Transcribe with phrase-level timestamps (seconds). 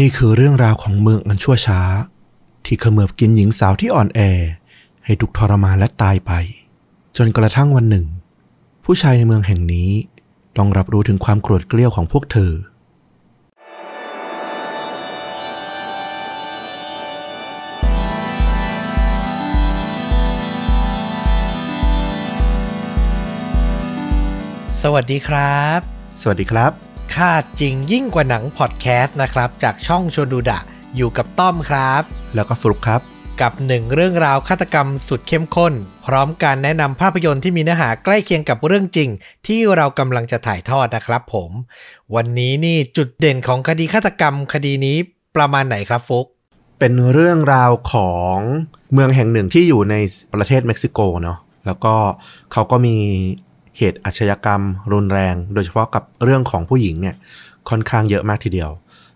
[0.00, 1.80] นี่คือเรื่องราวของเมืองอันชั่วช้า
[2.66, 4.20] ที่ขมือบกินหญิงสาวที่อ่อนแอ
[5.04, 6.32] ให้ทุกทรมานและตายไป
[7.16, 8.06] จนกระทั่งวันหนึ่ง
[8.84, 9.90] ผู้ชายในเมืองแห่งนี้
[10.56, 12.52] ต้องรับรู้ถึงความโกรธเกลี้ยวของพวกเธอ
[24.82, 25.80] สวัสดีครับ
[26.22, 30.60] สวัสดีครับ ค่าจริงยิ่งกว่าหนังพอดแคสต์นะครับ จากช่องชวนดูดะ
[30.96, 32.02] อยู่กับต้อมครับ
[32.34, 33.00] แล้วก็ฟลุกครับ
[33.40, 35.72] กับหนึ่งเรื่องราวฆาตกรรมสุดเข้มข้น
[36.06, 39.08] พร้อมการแนะนำภาพยนตร์ที่มีเนื้อหาใกล้เคียงกับเรื่องจริง
[39.46, 41.50] ที่เรากำลังจะถ่ายทอดนะครับผม
[42.14, 44.96] วันนี้นี่จุดเด่นของคดีฆาตกรรมคดีนี้
[45.36, 46.26] ประมาณไหนครับฟุก
[46.78, 48.36] เป็นเรื่องราวของ
[48.92, 49.94] เมืองแห่งหนึ่งที่อยู่ใน
[50.34, 51.94] ประเทศเม็กซิโกเนาะแล้วก็
[52.52, 52.96] เขาก็มี
[53.78, 57.16] เหตุอาชญากรรม รุนแรง โดยเฉพาะกับเรื่องของผู้หญิงเนี่ย
[57.68, 58.70] ค่อนข้างเยอะมากทีเดียว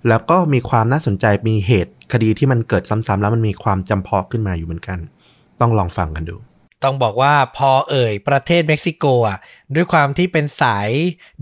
[0.08, 4.98] แล้วก็มีความน่าสนใจมีเหตุคดีที่มันเกิดซ้ำๆแล้วมันมีความจำเพาะขึ้นมาอยู่เหมือนกัน
[5.60, 6.36] ต้องลองฟังกันดู
[6.84, 9.38] ต้องบอกว่าพอเอ่ยประเทศเม็กซิโกอะ
[9.74, 10.90] ด้วยความที่เป็นสาย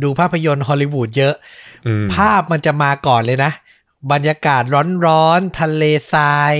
[0.02, 1.34] ดูภาพยนตร์ฮอลลีวูดเยอะ
[1.86, 3.52] อืมภาพมันจะมาก่อนเลยนะ
[4.12, 4.62] บรรยากาศ
[5.06, 6.54] ร้อนๆทะเลทราย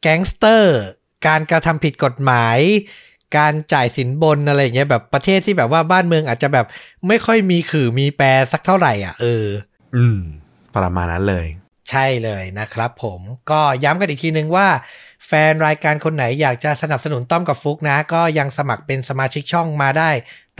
[0.00, 0.78] แก๊งสเตอร์
[1.26, 2.58] การกระทำผิดกฎหมาย
[3.36, 6.66] การจ่ายสินบนอะไรอย่างเงี้ยแบบประเทศที่แบบว่าบ้านเมืองอาจจะแบบ
[7.08, 9.44] ไม่ค่อยมีขื่อมีแปรสักเท่าไหร่อะ เออ
[9.96, 10.18] อืม
[10.76, 11.46] ประมาณนั้นเลย
[11.90, 14.68] ใช่เลยนะครับผมก็ย้ำกันอีกทีนึงว่า
[15.26, 20.10] แฟนรายการคนไหนอยากจะสนับสนุนต้อมกับฟุกนะ ก็ยังสมัครเป็นสมาชิกช่องมาได้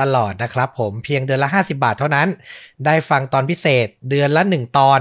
[0.01, 2.29] ตลอดนะครับผมเพียงเดือนละ 50 บาทเท่านั้น
[2.87, 5.01] ได้ฟังตอนพิเศษเดือนละ 1 ตอน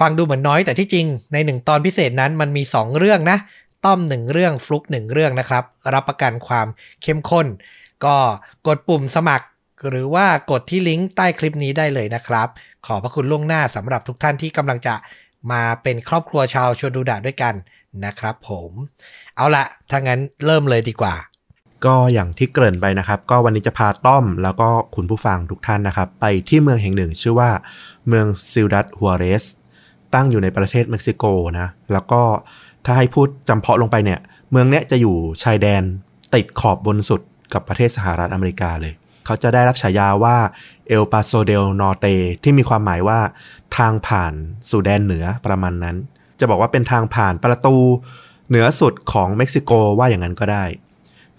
[0.00, 3.38] ฟังดูเหมือนน้อยแต่ที่จริงใน 1 ตอนพิเศษนั้นมันมี 2 เรื่องนะ
[3.84, 6.66] ต้อม1เรื่องฟลุก1เรื่องนะครับ รับประกันความ
[7.02, 7.46] เข้มข้น
[8.04, 8.16] ก็
[8.66, 9.46] กดปุ่มสมัคร
[9.90, 12.48] หรือว่ากดที่ลิงก์ใต้คลิปนี้ได้เลยนะครับ
[12.86, 14.94] ขอพระคุณล่วงหน้าสำหรับทุกท่านที่กำลังจะ
[15.52, 17.54] มาเป็นครอบครัวชาวชวนดูดะด้วยกัน
[18.04, 18.70] นะครับผม
[19.36, 21.14] เอาละถ้างั้นเริ่มเลยดีกว่า
[21.84, 27.50] ก็อย่างที่เกริ่นไปนะครับ ก็วันนี้จะพาต้อมแล้วก็คุณผู้ฟังทุกท่านนะครับ ไปที่เมืองแห่งหนึ่ง ชื่อว่า
[28.08, 29.44] เมือง Ciudad Juárez
[30.14, 31.24] ตั้งอยู่ในประเทศเม็กซิโก
[31.60, 32.22] นะ แล้วก็
[32.84, 35.82] ถ้าให้พูดจำเพาะลงไปเนี่ย เมืองเนี้ยจะอยู่ชายแดน
[36.34, 37.20] ติดขอบบนสุด
[37.52, 38.94] กับประเทศสหรัฐอเมริกาเลย
[39.26, 40.36] เขาจะได้รับฉายาว่า
[40.88, 42.06] El Paso del Norte
[42.42, 43.18] ที่มีความหมายว่า
[43.76, 44.32] ทางผ่าน
[44.70, 45.96] สู่แดนเหนือประมาณนั้น
[46.40, 47.76] จะบอกว่าเป็นทางผ่านประตู
[48.48, 50.64] เหนือสุดของเม็กซิโกว่าอย่างนั้นก็ได้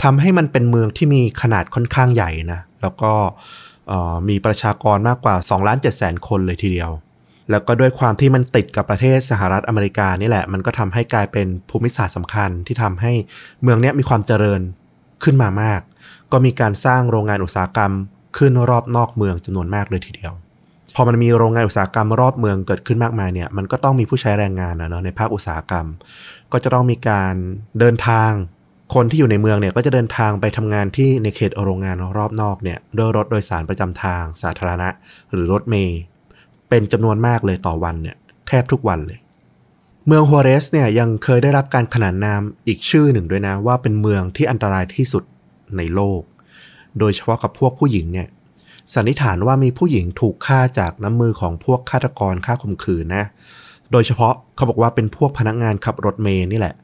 [0.04, 3.14] ทำให้มันเป็นเมืองที่มีขนาดค่อนข้างใหญ่นะ แล้วก็
[4.30, 6.92] มีประชากรมากกว่า2ล้าน7แสนคนเลยทีเดียว
[7.52, 13.14] แล้วก็ด้วยความที่มันติดกับประเทศสหรัฐอเมริกานี่แหละ มันก็ทำให้กลายเป็นภูมิศาสตร์สำคัญที่ทำให้
[13.64, 14.62] เมืองนี้มีความเจริญ
[15.24, 15.82] ขึ้นมามาก
[16.32, 17.92] ก็มีการสร้างโรงงานอุตสาหกรรม
[18.38, 20.34] ขึ้นรอบนอกเมืองจำนวนมากเลยทีเดียว
[20.96, 25.86] พอมันมีโรงงานอุตสาหกรรมรอบเมืองเกิดขึ้นมากมายเนี่ย มันก็ต้องมีผู้ใช้แรงงานนะเนาะในภาคอุตสาหกรรม
[26.52, 27.34] ก็จะต้องมีการ
[27.80, 28.32] เดินทาง
[28.96, 34.90] คนที่อยู่ในเมืองเนี่ยก็จะเดินทางไปทำงานที่ในเขตโรงงานรอบนอกเนี่ยด้วยรถโดยสารประจำทางสาธารณะ
[35.32, 36.00] หรือรถเมย์
[36.70, 38.16] เป็นจำนวนมากเลยต่อวันเนี่ย
[38.48, 39.20] แทบทุกวันเลย
[40.08, 45.24] เมืองฮัวเรสเนี่ยยังเคยได้รับการขนานนามอีกชื่อหนึ่งด้วยนะ ว่าเป็นเมืองที่อันตรายที่สุด
[45.78, 46.22] ในโลก
[47.00, 48.28] โดยเฉพาะกับพวกผู้หญิงเนี่ย
[48.94, 53.26] สันนิษฐานว่ามีผู้หญิงถูกฆ่าจากน้ำมือของพวกฆาตกรฆ่าข่มขืนนะ
[53.92, 56.76] โดยเฉพาะเขาบอกว่าเป็นพวกพนักงานขับรถเมย์นี่แหละ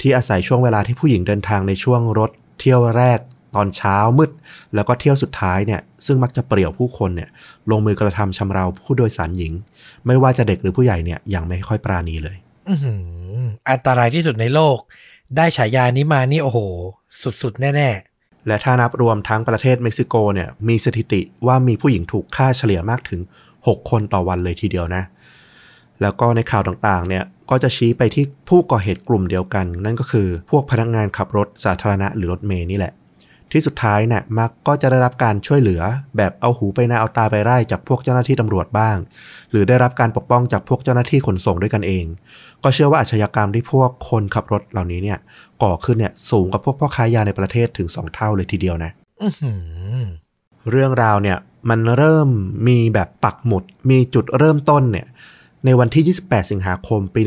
[0.00, 3.18] ที่อาศัยช่วงเวลาที่ผู้หญิงเดินทางในช่วงรถเที่ยวแรก
[3.58, 4.30] ตอนเช้ามืด
[4.74, 7.28] แล้วก็เที่ยวสุดท้ายเนี่ยซึ่งมักจะเปรี่ยวผู้คนเนี่ย
[7.70, 9.52] ลงมือกระทำชำเราผู้โดยสารหญิง
[10.06, 12.36] ไม่ว่าจะเด็กหรือผู้ใหญ่เนี่ยยังไม่ค่อยปราณีเลย
[12.68, 14.78] อื้อหืออันตรายที่สุดในโลก
[15.36, 16.58] ได้ฉายานี้มานี่โอ้โห
[17.42, 17.90] สุดๆ แน่
[18.46, 23.20] และถ้านับรวมทั้งประเทศเม็กซิโกเนี่ยมีสถิติว่ามีผู้หญิงถูกฆ่าเฉลี่ยมากถึง
[23.56, 25.02] 6 คนต่อวันเลยทีเดียวนะ
[26.00, 32.92] แล้วก็ในข่าวต่างๆเนี่ยก็จะชี้ไปที่ผู้ก่อเหตุกลุ่มเดียวกัน นั่นก็คือพวกพนักงานขับรถสาธารณะหรือรถเมย์นี่แหละ
[33.52, 35.82] ที่สุดท้ายเนี่ยมักก็จะได้รับการช่วยเหลือ
[36.16, 38.96] แบบเอาหูไปนาเอาตาไปไล่จากพวกเจ้าหน้าที่ตำรวจบ้าง
[39.50, 42.04] หรือได้รับการปกป้องจากพวกเจ้าหน้าที่ขนส่งด้วยกันเอง
[42.62, 45.18] ก็เชื่อว่าอาชญากรรมที่พวกคนขับรถเหล่านี้เนี่ย
[45.62, 49.52] ก่อขึ้นเนี่ยสูงกว่าพวกพ่อค้ายาในประเทศถึง2เท่าเลยทีเดียวนะๆอื้อหื
[50.00, 50.04] อ
[50.70, 51.38] เรื่องราวเนี่ย
[51.70, 52.28] มันเริ่ม
[52.68, 55.06] มีแบบปักหมุด มีจุดเริ่มต้นเนี่ย
[55.64, 57.20] ในวันที่ 28 สิงหาคม ปี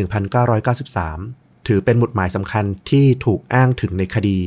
[0.80, 4.38] 1993 ถือเป็นหมุดหมายสำคัญที่ถูกอ้างถึงในคดี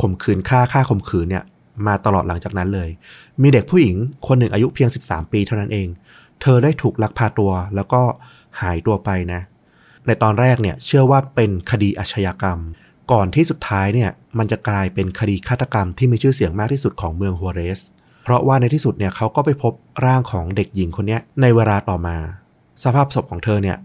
[0.00, 1.44] ข่มขืนฆ่าฆ่าข่มขืนเนี่ย
[1.86, 2.88] มาตลอดหลังจากนั้นเลย
[3.42, 3.96] มีเด็กผู้หญิง
[4.26, 5.88] คนหนึ่งอายุเพียง 13 ปีเท่านั้นเอง
[6.40, 8.02] เธอได้ถูกลักพาตัว แล้วก็
[8.60, 9.40] หายตัวไปนะ
[10.06, 12.58] ในตอนแรกเนี่ยเชื่อว่าเป็นคดีอาชญากรรม
[13.12, 17.80] ก่อนที่สุดท้ายเนี่ยมันจะกลายเป็นคดีฆาตกรรมที่มีชื่อเสียงมากที่สุดของเมืองฮัวเรส
[18.24, 19.72] เพราะว่าในที่สุดเนี่ยเขาก็ไปพบ
[20.06, 22.16] ร่างของเด็กหญิงคนนี้ในเวลาต่อมา
[22.82, 23.76] สภาพศพของเธอเนี่ย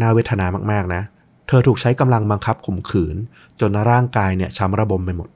[0.00, 1.02] น่าเวทนามากๆนะ
[1.48, 3.16] เธอถูกใช้กำลังบังคับข่มขืน
[3.60, 5.28] จนร่างกายเนี่ยช้ำระบมไปหมด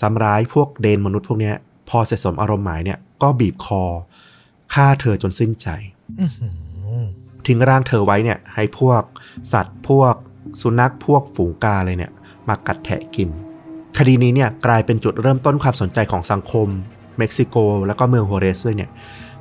[0.00, 1.54] ซ้ำร้ายพวกเดนมนุษย์พวกเนี้ย
[1.88, 3.82] พอเสร็จสมอารมณ์หมายเนี่ยก็บีบคอ
[4.74, 5.68] ฆ่าเธอจนสิ้นใจ
[6.20, 6.48] อื้อหื
[7.00, 7.02] อ
[7.46, 9.02] ทิ้งร่างเธอไว้เนี่ย ให้พวก
[9.52, 10.14] สัตว์พวก
[10.60, 12.12] สุนัขพวกฝูงกาเลยเนี่ย
[12.48, 13.28] มากัดแทะกิน
[13.98, 16.68] คดีนี้เนี่ยกลายเป็นจุดเริ่มต้นความสนใจของสังคม
[17.18, 17.56] เม็กซิโก
[17.86, 18.90] แล้วก็เมืองโฮเรสด้วยเนี่ย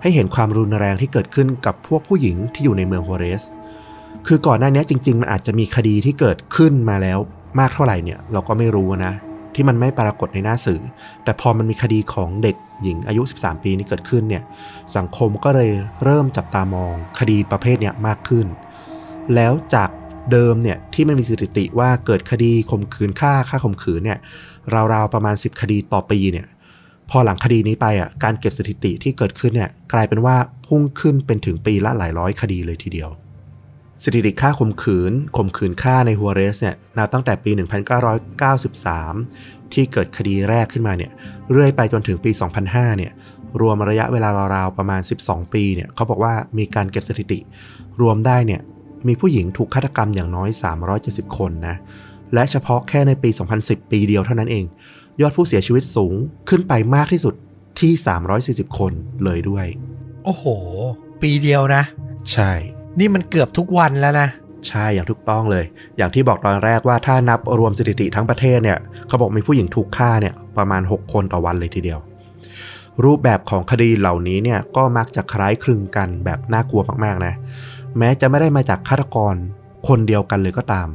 [0.01, 3.43] ให้เห็นความรุนแรงที่เกิดขึ้นกับพวกผู้หญิงที่อยู่ในเมืองโฮเรส
[4.27, 7.19] คือก่อนหน้านี้จริง ๆ มันอาจจะมีคดีที่เกิดขึ้นมาแล้ว
[7.59, 9.13] มากเท่าไหร่เนี่ย เราก็ไม่รู้นะ
[9.55, 10.81] ที่มันไม่ปรากฏในหน้าสื่อ
[11.23, 14.43] แต่พอมันมีคดีของเด็กหญิงอายุ 13 ปีนี้เกิดขึ้นเนี่ย
[14.97, 15.69] สังคมก็เลย
[16.03, 18.45] เริ่มจับตามองคดีประเภทเนี้ยมากขึ้น
[19.35, 19.89] แล้วจาก
[20.31, 24.19] เดิมเนี่ยที่มันมีสถิติว่าเกิดคดีข่มขืนฆ่าฆ่าข่มขืนเนี่ย
[24.93, 26.47] ราวๆประมาณ 10 คดีต่อปีเนี่ย
[27.09, 30.35] พอหลังคดีนี้ไปอะการเก็บสถิติที่เกิดขึ้นเนี่ยกลายเป็นว่า
[30.67, 33.09] พุ่งขึ้นเป็นถึงปีละหลายร้อยคดีเลยทีเดียว
[34.03, 37.51] สถิติค่าข่มขืนข่มขืนฆ่าในฮัวเรสเนี่ยนับตั้งแต่ปี
[38.31, 41.11] 1993 ที่เกิดคดีแรกขึ้นมาเนี่ย
[41.51, 42.31] เรื่อยไปจนถึงปี
[42.63, 43.11] 2005 เนี่ย
[43.61, 47.39] รวมระยะเวลาราวๆประมาณ 12 ปีเนี่ยเขาบอกว่ามีการเก็บสถิติ
[48.01, 48.61] รวมได้เนี่ย
[49.07, 50.49] มีผู้หญิงถูกฆาตกรรมอย่างน้อย
[50.93, 51.75] 370 คนนะ
[52.33, 53.29] และเฉพาะแค่ในปี
[53.61, 54.65] 2010 ปีเดียวเท่านั้นเอง
[55.21, 56.13] ยอดผู้เสียชีวิตสูง
[56.49, 57.33] ขึ้นไปมากที่สุด
[57.79, 57.93] ที่
[58.69, 58.93] 340 คน
[59.23, 59.65] เลยด้วย
[60.25, 60.45] โอ้โห
[61.21, 61.83] ปีเดียวนะ
[62.31, 62.51] ใช่
[62.99, 64.27] นี่มันเกือบทุกวันแล้วนะ
[64.67, 65.65] ใช่อย่างถูกต้องเลย
[65.97, 68.77] อย่างที่บอกตอนแรกว่าถ้านับรวมสถิติทั้งประเทศเนี่ย
[69.07, 71.99] เขาบอกมีผู้หญิงถูกฆ่าเนี่ยประมาณ 6 คนต่อวันเลยทีเดียว
[73.03, 77.33] รูปแบบของคดีเหล่านี้เนี่ยก็มักจะคล้ายคลึงกันแบบน่ากลัวมากๆนะ
[77.97, 79.35] แม้จะไม่ได้มาจากฆาตกร
[79.87, 80.87] คนเดียวกันเลยก็ตาม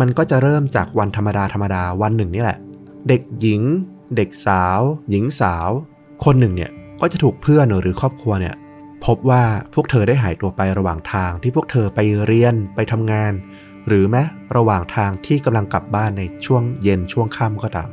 [0.00, 2.58] มันก็จะเริ่มจากวันธรรมดาธรรมดาวันหนึ่งนี่แหละ
[3.08, 3.62] เด็กหญิง
[4.16, 5.68] เด็กสาว หญิงสาว
[6.24, 6.70] คนหนึ่งเนี่ย
[7.00, 8.54] ก็จะถูกเพื่อนหรือครอบครัวเนี่ย
[9.06, 9.44] พบว่า
[9.74, 13.32] พวกเธอได้หายตัวไประหว่างทางที่พวกเธอไปเรียนไปทำงาน
[13.88, 14.22] หรือแม้
[14.56, 17.90] ระหว่างทางที่กำลังกลับบ้านในช่วงเย็นช่วงค่ำก็ตาม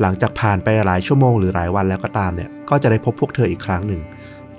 [0.00, 4.02] หลังจากผ่านไปหลายชั่วโมงหรือหลายวันแล้วก็ตามเนี่ยก็จะได้พบพวกเธออีกครั้งหนึ่ง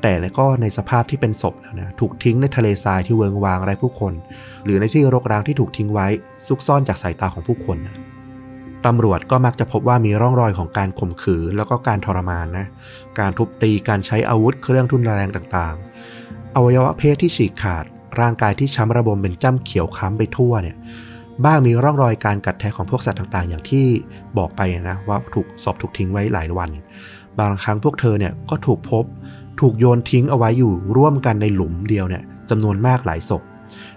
[0.01, 4.13] แต่ก็ในสภาพที่เป็นศพแล้วนะถูกทิ้งในทะเลทรายที่เวิงวางไร้ผู้คน
[4.63, 6.07] หรือในที่รกร้างที่ถูกทิ้งไว้
[6.47, 7.95] ซุกซ่อนจากสายตาของผู้คนนะ
[8.85, 12.67] ตำรวจก็มักจะพบว่ามีร่องรอยของการข่มขืนแล้วก็การทรมานนะ
[13.19, 17.83] การทุบตี การใช้อาวุธเครื่องทุนแรงต่างๆ อวัยวะเพศที่ฉีกขาด
[18.19, 20.77] ร่างกายที่ช้ำระบมเป็นจ้ำเขียวคล้ำไปทั่วเนี่ย
[21.45, 23.85] บ้างมีร่องรอยการกัดแทะของพวกสัตว์ต่างๆ อย่างที่
[24.37, 26.69] บอกไปนะว่าถูกศพถูกทิ้งไว้หลายวัน
[27.39, 29.05] บางครั้งพวกเธอเนี่ยก็ถูกพบ
[29.59, 33.41] ถูกโยนทิ้งเอาไว้อยู่ร่วมกันในหลุมเดียวเนี่ยจำนวนมากหลายศพ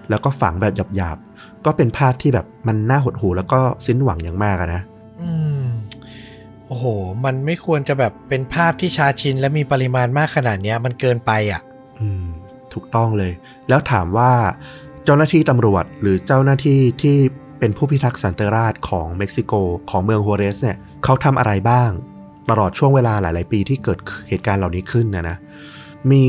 [0.08, 1.18] แล้วก็ฝังแบบหยาบ
[1.66, 4.82] ก็เป็นภาพที่แบบมันน่าหดหู่แล้วก็สิ้นหวังอย่างมากอะนะ
[5.22, 5.62] อืม
[6.66, 6.84] โอ้โห
[7.24, 11.60] มันไม่ควรจะแบบเป็นภาพที่ชาชินและมีปริมาณมากขนาดเนี้ย มันเกินไปอะ
[12.00, 12.26] อืม
[12.72, 13.32] ถูกต้องเลย
[13.68, 14.30] แล้วถามว่า
[15.04, 17.16] เจ้าหน้าที่ตำรวจหรือเจ้าหน้าที่ที่
[17.58, 19.52] เป็นผู้พิทักษ์สันติราษฎร์ของเม็กซิโก
[19.90, 21.90] ของเมืองโฮเรสเนี่ยเขาทำอะไรบ้าง
[22.50, 23.98] ตลอดช่วงเวลาหลาย ๆ ปีที่เกิด
[24.28, 25.36] เหตุการณ์เหล่านี้ขึ้นนะนะ
[26.10, 26.24] มี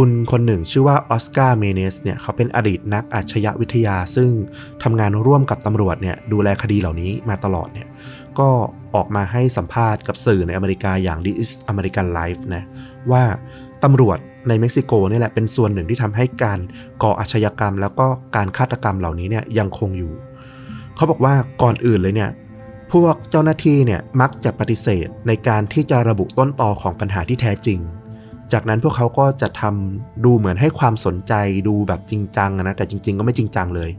[0.00, 4.30] คุณคนหนึ่งชื่อว่าออสการ์เมเนสเนี่ยเขาเป็นอดีตนักอาชญาวิทยา ซึ่ง
[4.82, 7.88] ทำงานร่วมกับตำรวจเนี่ยดูแลคดีเหล่านี้มาตลอดเนี่ย
[8.38, 8.48] ก็
[8.94, 12.62] ออกมาให้สัมภาษณ์กับสื่อในอเมริกาอย่าง This is American Life นะ
[13.10, 13.22] ว่า
[13.84, 16.58] ตำรวจในเม็กซิโกนี่แหละเป็นส่วนหนึ่งที่ทำให้การ
[17.02, 18.06] ก่ออาชญากรรม แล้วก็
[18.36, 20.12] การฆาตกรรมเหล่านี้เนี่ยยังคงอยู่
[20.96, 22.30] เขาบอกว่าก่อนอื่นเลยเนี่ย
[22.92, 27.80] พวกเจ้าหน้าที่เนี่ยมักจะปฏิเสธในการที่จะระบุต้นตอของปัญหาที่แท้จริง
[28.52, 31.32] จากนั้นพวกเขาก็จะทำดูเหมือนให้ความสนใจ
[31.68, 33.90] ดูแบบจริงจังนะแต่จริง ๆ ก็ไม่จริงจังเลย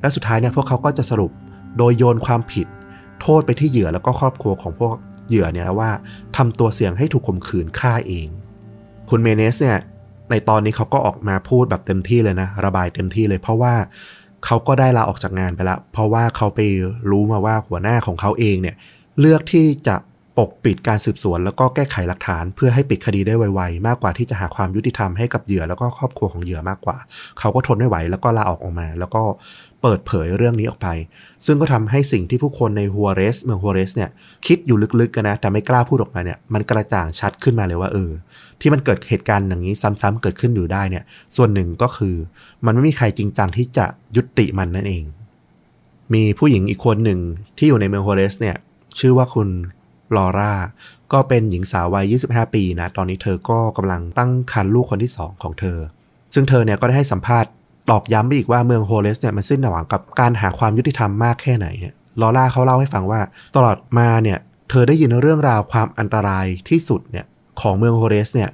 [0.00, 1.30] และสุดท้ายเนี่ยพวกเขาก็จะสรุป
[1.78, 2.66] โดยโยนความผิด
[3.20, 4.94] โทษไปที่เหยื่อแล้วก็ครอบครัวของพวก
[5.28, 5.90] เหยื่อเนี่ยว่า
[6.36, 8.28] ทำตัวเสี่ยงให้ถูกข่มขืนฆ่าเอง
[9.10, 9.78] คุณเมเนสเนี่ย
[10.30, 13.74] ในตอนนี้เขาก็ออกมาพูดแบบเต็มที่เลยนะ ระบายเต็มที่เลย เพราะว่า
[14.44, 16.60] เขาก็ได้ลาออกจากงานไปแล้วเพราะว่าเขาไป
[17.10, 18.76] รู้มาว่าหัวหน้าของเขาเองเนี่ย
[19.20, 19.96] เลือกที่จะ
[20.38, 26.96] ปกปิดการสืบสวนแล้วก็แก้ไขหลักฐานเพื่อให้ปิดคดีได้ไวๆ มากกว่าที่จะหาความยุติธรรมให้กับเหยื่อแล้วก็ครอบครัวของเหยื่อมากกว่า
[27.38, 29.22] เขาก็ทนไม่ไหวแล้วก็ลาออกออกมา แล้วก็
[29.82, 30.88] เปิดเผยเรื่องนี้ออกไป
[31.46, 34.10] ซึ่งก็ทำให้สิ่งที่ผู้คนในฮัวเรสเมืองฮัวเรสเนี่ย
[34.46, 38.10] คิดอยู่ลึกๆกันนะแต่ไม่กล้าพูดออกมาเนี่ยมันกระจ่างชัดขึ้นมาเลยว่าเออ
[38.60, 41.04] ที่มันเกิดเหตุการณ์อย่างนี้ซ้ำๆเกิดขึ้นอยู่ได้เนี่ย
[41.36, 42.14] ส่วนหนึ่งก็คือ
[42.66, 43.86] มันไม่มีใครจริงจังที่จะ
[44.16, 45.04] ยุติมันนั่นเอง
[46.14, 47.20] มีผู้หญิงอีกคนหนึ่ง
[47.58, 48.56] ที่อยู่ในเมืองโฮเรสเนี่ย
[48.98, 49.48] ชื่อว่าคุณ
[50.16, 50.52] ลอร่า
[51.12, 55.78] ก็เป็นหญิงสาววัย 25 ปีนะ ตอนนี้เธอก็กำลังตั้งครรภ์ลูกคนที่ 2 ของเธอ
[56.34, 57.50] ซึ่งเธอเนี่ยก็ได้ให้สัมภาษณ์
[57.90, 63.20] ตอกย้ำไปอีกว่าเมืองโฮเรสเนี่ยมันสิ้นหวังกับการหาความยุติธรรมมากแค่ไหนเนี่ยลอร่าเขาเล่าให้ฟังว่า
[63.56, 64.38] ตลอดมาเนี่ย
[64.70, 67.26] เธอได้ยินเรื่องราวความอันตรายที่สุดเนี่ย
[67.60, 68.50] ของเมืองโฮเรสเนี่ย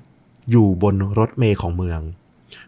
[0.51, 2.01] อยู่บนรถเมล์ของเมือง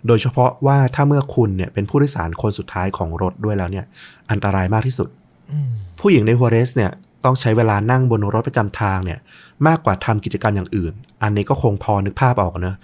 [0.07, 3.85] โดยเฉพาะว่าถ้าเมื่อคุณเนี่ยเป็นผู้โดยสารคนสุดท้ายของรถด้วยแล้วเนี่ย
[4.31, 5.09] อันตรายมากที่สุด
[5.53, 5.71] อืม
[6.01, 6.91] ผู้หญิงในฮัวเรสเนี่ย
[7.25, 9.19] ต้องใช้เวลานั่งบนรถประจำทางเนี่ย
[9.67, 12.77] มากกว่าทำกิจกรรมอย่างอื่น อันนี้ก็คงพอนึกภาพออกเนะ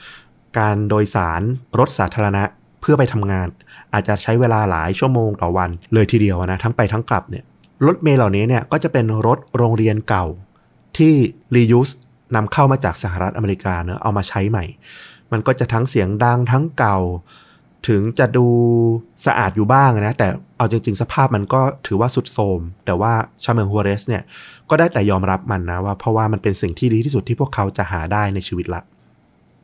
[0.58, 1.42] การโดยสาร
[1.78, 2.42] รถสาธารณะ
[2.80, 3.48] เพื่อไปทำงาน
[3.92, 7.44] อาจจะใช้เวลาหลายชั่วโมงต่อวันเลยทีเดียวนะทั้งไปทั้งกลับเนี่ย
[7.86, 10.26] รถเมล์เหล่านี้เนี่ยก็จะเป็นรถโรงเรียนเก่า
[10.96, 11.14] ที่
[11.56, 11.90] รียูส
[12.34, 14.64] นำเข้ามาจากสหรัฐอเมริกาเนอะเอามาใช้ใหม่
[15.32, 16.98] มันก็จะทั้งเสียงดังทั้งเก่า
[17.88, 18.46] ถึงจะดู
[19.26, 23.12] สะอาดอยู่บ้างนะ แต่เอาจริง ๆ สภาพมันก็ถือว่าสุดโทรมแต่ว่า
[23.44, 24.22] ชาวเมืองฮัวเรสเนี่ย
[24.70, 28.82] ก็ได้แต่ยอมรับมันนะว่าเพราะว่ามันเป็นสิ่งที่ดีที่สุดที่พวกเขาจะหาได้ในชีวิตละ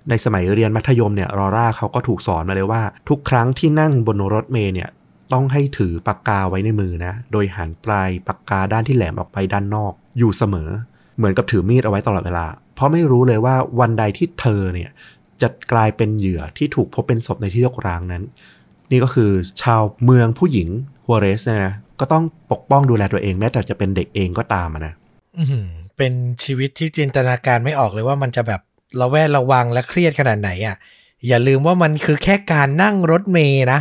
[0.08, 4.88] ในสมัยเรียนมัธยมเนี่ยรอร่าเขาก็ถูกสอนมาเลยว่า ทุกครั้งที่นั่งบนรถเมล์เนี่ย
[5.32, 10.68] ต้องให้ถือปากกาไว้ในมือนะ โดยหันปลายปากกาด้านที่แหลมออกไปด้านนอก อยู่เสมอ
[11.16, 14.90] เหมือนกับถือมีดเอาไว้ตลอดเวลา เพราะไม่รู้เลยว่าวันใดที่เธอเนี่ย
[15.42, 18.22] จะกลายเป็นเหยื่อที่ถูกพบเป็นศพในที่รกร้างนั้น
[18.90, 19.30] นี่ก็คือ
[19.62, 20.68] ชาวเมืองผู้หญิง
[21.06, 24.94] ฮัวเรสเนี่ยนะก็ต้องปกป้องดูแลตัวเองแม้แต่จะเป็นเด็กเองก็ตามอะนะ
[25.38, 26.12] อื้อหือเป็น
[26.44, 28.60] ชีวิตที่จินตนาการไม่ออกเลยว่ามันจะแบบ
[29.00, 30.76] ระแวดระวังและเครียดขนาดไหนอะ
[31.28, 33.80] อย่าลืมว่ามันคือแค่การนั่งรถเมย์นะ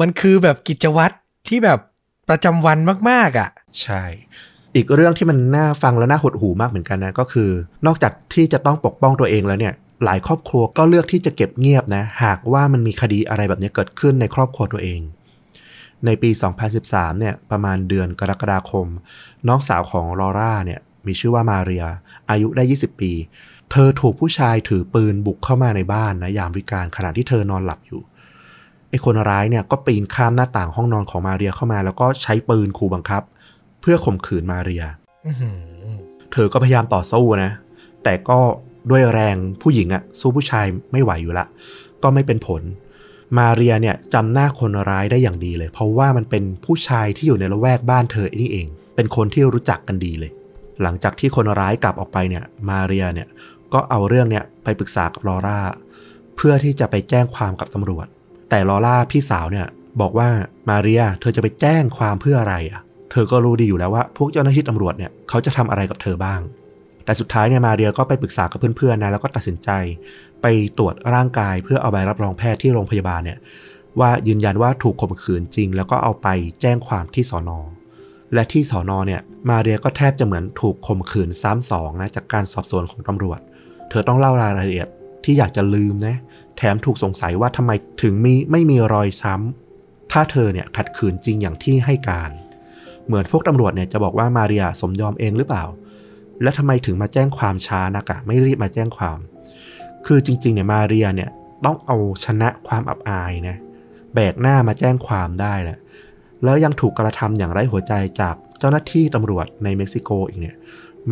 [0.00, 1.14] มันคือแบบกิจวัตร
[1.48, 1.78] ที่แบบ
[2.28, 2.78] ประจำวัน
[3.10, 3.50] มากๆอะ
[3.82, 4.02] ใช่
[4.76, 7.50] อีกเรื่องที่มันน่าฟังและน่าหดหูมากเหมือนกันนะก็คือ
[7.86, 9.74] นอกจากที่จะต้องปกป้องตัวเองแล้วเนี่ย
[10.04, 15.00] หลายครอบครัวก็เลือกที่จะเก็บเงียบนะ หากว่ามันมีคดีอะไรแบบนี้เกิดขึ้นในครอบครัวตัวเอง
[16.06, 16.30] ในปี
[16.74, 18.86] 2013 เนี่ยประมาณเดือนกรกฎาคม
[19.48, 21.86] น้องสาวของลอร่าเนี่ยมีชื่อว่ามาเรีย
[22.30, 23.12] อายุได้ 20 ปี
[23.70, 28.00] เธอถูกผู้ชายถือปืนบุกเข้ามาในบ้านนะยามวิกาลขณะที่เธอนอนหลับอยู่
[28.90, 33.22] ไอ้คนร้ายเนี่ยก็ปีนข้ามหน้าต่างห้องนอนของมาเรียเข้ามา แล้วก็ใช้ปืนขู่บังคับ
[33.80, 34.84] เพื่อข่มขืนมาเรีย
[35.26, 35.58] อื้อหือ
[36.32, 37.52] เธอก็พยายามต่อสู้นะ
[38.04, 38.38] แต่ก็
[38.90, 41.46] ด้วยแรงผู้หญิงอะสู้ผู้ชายไม่ไหวอยู่ละ
[42.02, 42.62] ก็ไม่เป็นผล
[43.38, 48.66] มาเรียเนี่ยจำหน้าคนร้ายได้อย่างดีเลย เพราะว่ามันเป็นผู้ชายที่อยู่ในละแวกบ้านเธอนี่เอง
[48.96, 50.30] เป็นคนที่รู้จักกันดีเลย
[50.82, 53.28] หลังจากที่คนร้ายกลับออกไปเนี่ย มาเรียเนี่ย
[53.72, 55.60] ก็เอาเรื่องเนี่ยไปปรึกษากับลอร่า
[56.36, 58.06] เพื่อที่จะไปแจ้งความกับตำรวจ
[58.50, 59.66] แต่ลอร่าพี่สาวเนี่ย
[60.00, 60.28] บอกว่า
[60.68, 66.40] มาเรียเธอจะไปแจ้งความเพื่ออะไรอะ่ะ เธอก็รู้ดีอยู่แล้วว่า พวกเจ้าหน้าที่ตำรวจเนี่ยเขาจะทำอะไรกับเธอบ้าง
[67.08, 69.70] แต่สุดท้ายเนี่ยมาเรียก็ไปปรึกษากับเพื่อนๆนะแล้วก็ตัดสินใจ
[70.42, 70.46] ไป
[70.78, 73.38] ตรวจร่างกายเพื่อเอาใบรับรองแพทย์ที่โรงพยาบาลเนี่ย
[74.00, 76.28] ว่ายืนยันว่าถูกข่มขืนจริง แล้วก็เอาไป
[76.60, 77.58] แจ้งความที่สอนอ
[78.34, 83.40] และที่สอนอเนี่ยมาเรียก็แทบจะเหมือนถูกข่มขืนซ้ำสองนะจากการสอบสวนของตำรวจ
[83.90, 84.88] เธอต้องเล่ารายละเอียด
[85.24, 86.16] ที่อยากจะลืมนะ
[86.56, 87.70] แถมถูกสงสัยว่าทำไม
[88.02, 92.30] ถึงมีไม่มีรอยซ้ำถ้าเธอเนี่ยขัดขืนจริงอย่างที่ให้การ
[93.06, 95.64] เหมือนพวกตำรวจเนี่ยจะบอกว่ามาเรียสมยอมเองหรือเปล่า
[96.42, 99.18] และทำไมถึงมาแจ้งความช้านักอะไม่รีบมาแจ้งความ
[100.06, 101.30] คือจริงๆเนี่ยมาเรียเนี่ย
[101.64, 103.56] ต้องเอาชนะความอับอายนะ
[104.14, 105.78] แบกหน้ามาแจ้งความได้แหละ
[106.44, 110.56] แล้วยังถูกกระทำอย่างไร้หัวใจจากเจ้าหน้าที่ตำรวจในเม็กซิโกอีกเนี่ย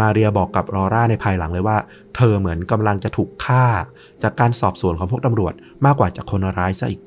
[0.01, 1.79] มาเรียบอกกับลอร่าในภายหลังเลยว่า
[2.17, 3.65] เธอเหมือนกำลังจะถูกฆ่า
[4.23, 5.55] จากการสอบสวนของพวกตำรวจ
[5.85, 7.01] มากกว่าจากคนร้ายซะอีก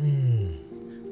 [0.00, 0.42] อืม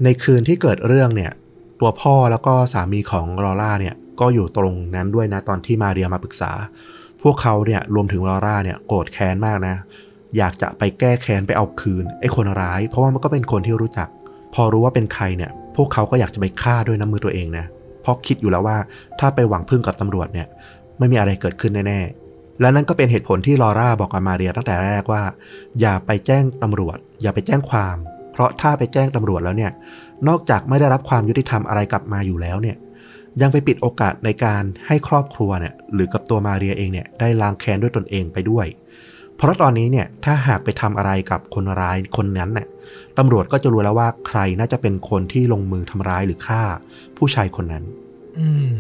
[0.05, 1.33] ในคืนที่เกิดเรื่องเนี่ย
[1.81, 6.53] ตัวพ่อแล้วก็สามีของลอร่าเนี่ย ก็อยู่ตรงนั้นด้วยนะตอนที่มาเรียมาปรึกษา
[7.23, 9.77] พวกเขาเนี่ยรวมถึงลอร่าเนี่ยโกรธแค้นมากนะ
[10.37, 14.09] อยากจะไปแก้แค้นไปเอาคืนไอ้คนร้าย เพราะว่ามันก็เป็นคนที่รู้จัก
[14.55, 17.67] พอรู้ว่าเป็นใครเนี่ย พวกเขาก็อยากจะไปฆ่าด้วยน้ำมือตัวเองนะ
[18.03, 18.77] เพราะคิดอยู่แล้วว่า
[19.21, 20.47] ถ้าไปหวังพึ่งกับตำรวจเนี่ย
[20.99, 25.23] ไม่มีอะไรเกิดขึ้นแน่ๆ และนั่นก็เป็นเหตุผลที่ลอร่าบอกกับมาเรียตั้งแต่แรกว่า
[25.81, 27.97] อย่าไปแจ้งตำรวจ อย่าไปแจ้งความ
[28.33, 29.73] เพราะถ้าไปแจ้งตำรวจแล้วเนี่ย
[30.29, 32.77] นอกจากไม่ได้รับความยุติธรรมอะไรกลับมาอยู่แล้วเนี่ย
[33.43, 38.67] ยังไปปิดโอกาสในการให้ครอบครัวเนี่ยหรือกับตัวมาเรียเองเนี่ยได้ล้างแค้นด้วยตนเองไปด้วย
[39.37, 42.67] เพราะตอนนี้เนี่ยถ้าหากไปทำอะไรกับคนร้ายคนนั้นน่ะ
[43.19, 46.63] ตำรวจก็จะรู้แล้วว่าใครน่าจะเป็นคนที่ลงมือทำร้ายหรือฆ่า
[47.17, 47.85] ผู้ชายคนนั้น
[48.39, 48.79] อืม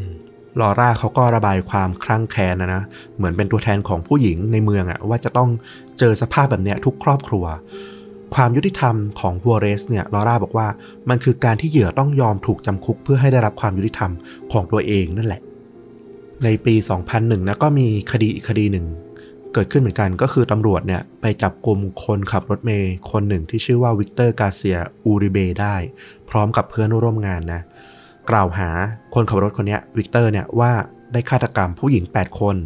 [0.60, 2.82] ลอร่าเขาก็ระบายความคลั่งแค้นนะนะ
[3.16, 5.50] เหมือนเป็นตัวแทนของผู้หญิงในเมืองอะว่าจะต้อง
[5.98, 7.44] เจอสภาพแบบเนี้ยทุกครอบครัว
[8.34, 10.68] ความยุติธรรมของฮัวเรสเนี่ยลอร่าบอกว่า
[11.08, 14.10] มันคือการที่เหยื่อต้องยอมถูกจำคุกเพื่อให้ได้รับความยุติธรรม
[14.52, 15.40] ของตัวเองนั่นแหละ
[16.44, 16.74] ในปี
[17.10, 18.86] 2001นะก็มีคดีอีกคดีหนึ่ง
[19.52, 25.76] เกิดขึ้นเหมือนกันก็คือตำรวจเนี่ยไปจับกลุ่มคนขับรถเมย์คนหนึ่งที่ชื่อว่าวิกเตอร์กาเซียอูริเบได้
[26.30, 27.62] พร้อมกับเพื่อนร่วมงานนะ
[28.30, 28.68] กล่าวหา
[29.14, 30.72] คนขับรถคนนี้วิกเตอร์เนี่ยว่า
[31.12, 32.56] ได้ฆาตกรรมผู้หญิง 8 คน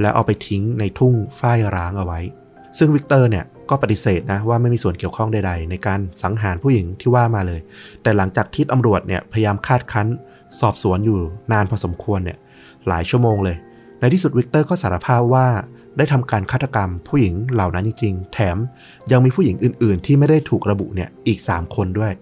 [0.00, 2.20] แล้วเอาไปทิ้งในทุ่งฝ้ายร้างเอาไว้
[2.78, 7.60] ซึ่งวิกเตอร์เนี่ย ก็ปฏิเสธนะว่าไม่มีส่วนเกี่ยวข้องใดๆ ในการสังหารผู้หญิงที่ว่ามาเลย
[8.02, 10.06] แต่หลังจากที่ตำรวจเนี่ยพยายามคาดคั้น
[10.60, 11.18] สอบสวนอยู่
[11.52, 12.38] นานพอสมควรเนี่ย
[12.88, 13.56] หลายชั่วโมงเลย
[14.00, 15.46] ในที่สุดวิกเตอร์ก็สารภาพว่า
[15.96, 18.56] ได้ทำการฆาตกรรมผู้หญิงเหล่านั้นจริง ๆ แถม
[19.12, 22.12] ยังมีผู้หญิงอื่น ๆ ที่ไม่ได้ถูกระบุเนี่ยอีก 3 คนด้วย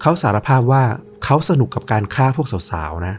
[0.00, 0.82] เขาสารภาพว่า
[1.24, 3.16] เขาสนุกกับการฆ่าพวกสาวๆนะ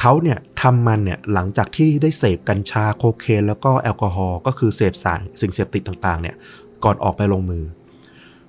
[0.00, 6.36] เขาเนี่ยทำมันเนี่ยหลังจากที่ได้เสพกัญชาโคเคนแล้วก็แอลกอฮอล์ก็คือเสพสารสิ่งเสพติดต่างๆเนี่ย
[6.84, 7.64] ก่อนออกไปลงมือ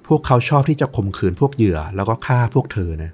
[0.08, 3.12] พวกเขาชอบที่จะข่มขืนพวกเหยื่อแล้วก็ฆ่าพวกเธอนะ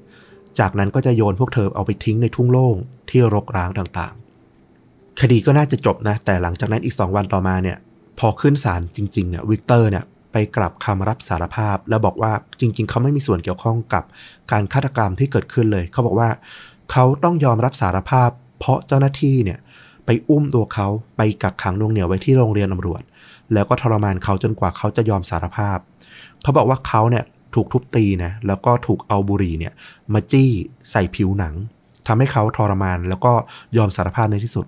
[0.60, 2.76] จากนั้นก็จะโยนพวกเธอเอาไปทิ้งในทุ่งโล่ง
[3.10, 7.78] ที่รกร้างต่างๆ คดีก็น่าจะจบนะ แต่หลังจากนั้นอีก2วันต่อมาเนี่ย
[8.20, 14.04] พอขึ้นศาลจริงๆเนี่ยวิกเตอร์เนี่ยไปกลับคำรับสารภาพ แล้วบอกว่าจริง ๆ เขาไม่มีส่วนเกี่ยวข้องกับ
[14.52, 16.30] การฆาตกรรมที่เกิดขึ้นเลย เขาบอกว่า
[16.92, 19.60] เขาต้องยอมรับสารภาพ เพราะเจ้าหน้าที่เนี่ย
[20.06, 23.02] ไปอุ้มตัวเขาไปกักขังนวงเหนียวไว้ที่โรงเรียนตำรวจ
[23.54, 25.78] แล้วก็ทรมานเขาจนกว่าเขาจะยอมสารภาพ
[26.42, 27.24] เขาบอกว่าเขาเนี่ย
[27.56, 29.74] ถูกทุบตีนะแล้วก็ถูกเอาบุหรี่เนี่ย
[30.14, 30.50] มาจี้
[30.92, 31.54] ใส่ผิวหนัง
[32.08, 33.32] ทำให้เขาทรมานแล้วก็
[33.78, 34.66] ยอมสารภาพในที่สุด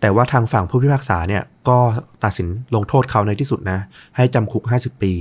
[0.00, 1.78] แต่ว่าทางฝั่งผู้พิพากษาเนี่ยก็
[2.24, 3.78] ตัดสินลงโทษเขาในที่สุดนะ
[4.16, 5.14] ให้จำคุก 50 ปี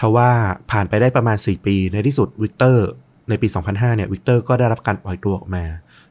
[0.00, 0.30] ทว่า
[0.70, 2.88] ผ่านไปได้ประมาณ 4 ปีในที่สุดวิกเตอร์
[3.28, 5.64] ในปี 2005 เนี่ยวิกเตอร์ก็ได้รับการปล่อยตัวออกมา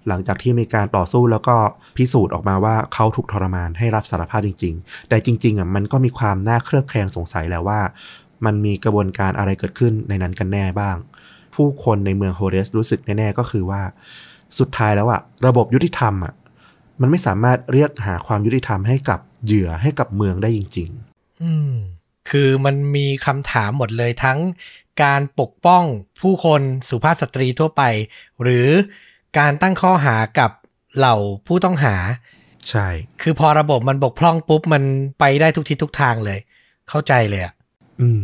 [0.08, 1.56] หลังจากที่มีการต่อสู้แล้วก็
[1.98, 7.82] พิสูจน์ออกมาว่าเขาถูกทรมานให้รับสารภาพจริง ๆ แต่จริงๆอะมันก็มีความน่าเคลือบแคลงสงสัยแล้วว่า
[8.46, 10.96] มันมีกระบวนการอะไรเกิดขึ้นในนั้นกันแน่บ้าง
[11.56, 13.82] ผู้คนในเมืองโฮเรสรู้สึกแน่ๆก็คือว่า
[14.60, 16.34] สุดท้ายแล้วอะระบบยุติธรรมอะ
[17.02, 20.90] มันไม่สามารถเรียกหาความยุติธรรมให้กับเหยื่อให้กับเมืองได้จริง
[21.44, 21.74] อืม
[22.30, 24.40] คือมันมีคำถามหมดเลยทั้ง
[25.04, 25.84] การปกป้อง
[26.22, 27.84] ผู้คนสุภาพสตรีทั่วไป
[28.42, 28.68] หรือ
[29.38, 30.52] การตั้งข้อหากับ
[30.98, 31.16] เหล่า
[31.48, 32.88] ผู้ต้องหาๆใช่
[33.22, 34.84] คือพอระบบมันบกพร่องปุ๊บ มัน
[35.20, 36.40] ไปได้ทุกทิศทุกทางเลย
[36.90, 37.54] เข้าใจเลยอะ
[38.02, 38.24] อืม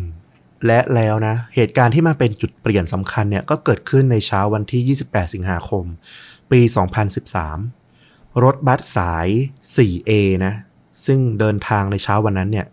[0.65, 5.83] และแล้วนะ เหตุการณ์ที่มาเป็นจุดเปลี่ยนสำคัญเนี่ยก็เกิดขึ้นในเช้าวันที่ 28 สิงหาคม
[6.51, 6.59] ปี
[7.51, 9.27] 2013 รถบัสสาย
[9.75, 10.11] 4A
[10.45, 10.53] นะ
[11.05, 12.67] ซึ่งเดินทางในเช้าวันนั้นเนี่ย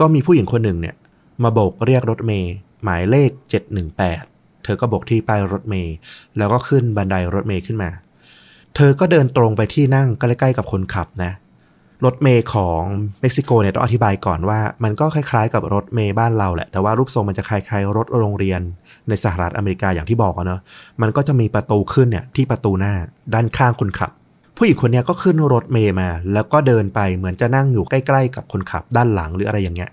[0.00, 0.96] ก็มีผู้หญิงคนหนึ่งเนี่ย
[1.42, 3.30] มาโบกเรียกรถเมย์หมายเลข
[4.02, 4.31] 718
[4.64, 5.94] เธอก็บกที่ป้ายรถเมย์
[6.38, 7.90] แล้วก็ขึ้นบันไดรถเมย์ขึ้นมา
[8.76, 11.32] เธอก็เดินตรงไปที่นั่งใกล้ๆกับคนขับนะ
[12.04, 12.82] รถเมย์ของ
[13.20, 18.60] เม็กซิโกเนี่ยต้องอธิบายก่อนว่า มันก็คล้ายๆ กับรถเมย์บ้านเราแหละ แต่ว่ารูปทรงมันจะคล้ายๆ รถโรงเรียน
[19.08, 20.60] ในสหรัฐอเมริกาอย่างที่บอกอะเนาะ
[21.02, 22.94] มันก็จะมีประตูขึ้นเนี่ยที่ประตูหน้า
[23.34, 24.10] ด้านข้างคนขับ
[24.56, 29.90] ผู้หญิงคนเนี้ยก็ขึ้นรถเมย์มา แล้วก็เดินไปเหมือนจะนั่งอยู่ใกล้ๆ กับคนขับด้านหลังหรืออะไรอย่างเงี้ย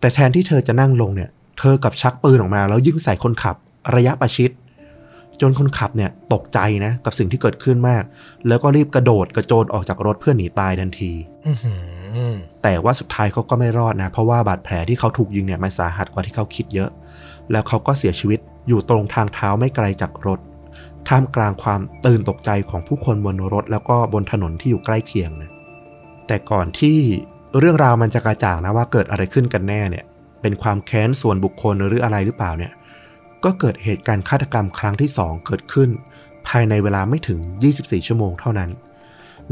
[0.00, 3.56] แต่แทนที่เธอจะนั่งลงเนี่ยเธอกับชักปืนออกมาแล้วยิงใส่คนขับ
[3.96, 4.50] ระยะประชิด
[5.40, 8.02] จนคนขับเนี่ยตกใจนะกับสิ่งที่เกิดขึ้นมาก
[8.48, 11.12] แล้วก็รีบกระโดดกระโจนออกจากรถเพื่อหนีตายทันที
[11.46, 11.74] อือหื
[12.32, 16.90] อแต่ว่าสุดท้ายเขาก็ไม่รอดนะ เพราะว่าบาดแผลที่เขาถูกยิงเนี่ยมันสาหัสกว่าที่เขาคิดเยอะ
[17.50, 20.40] แล้วเขาก็เสียชีวิตอยู่ตรงทางเท้าไม่ไกลจากรถ
[21.08, 25.50] ท่ามกลางความตื่นตกใจของผู้คนบนรถ แล้วก็บนถนนที่อยู่ใกล้เคียงนะ
[26.26, 26.98] แต่ก่อนที่
[27.58, 30.04] เรื่องราวมันจะกระจ่างนะว่าเกิดอะไรขึ้นกันแน่เนี่ย
[30.42, 32.72] เป็นความแค้นส่วนบุคคลหรืออะไรหรือเปล่าเนี่ย
[33.44, 35.90] ก็เกิดเหตุการณ์ฆาตกรรมครั้งที่ 2 เกิดขึ้น
[36.48, 37.38] ภายในเวลาไม่ถึง
[37.74, 38.70] 24 ชั่วโมงเท่านั้น